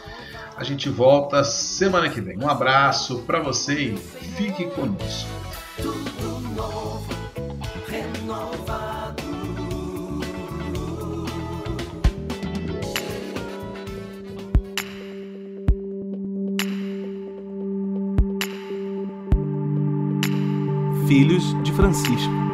[0.56, 2.38] A gente volta semana que vem.
[2.38, 5.30] Um abraço para você e fique conosco.
[21.08, 22.47] Filhos de Francisco.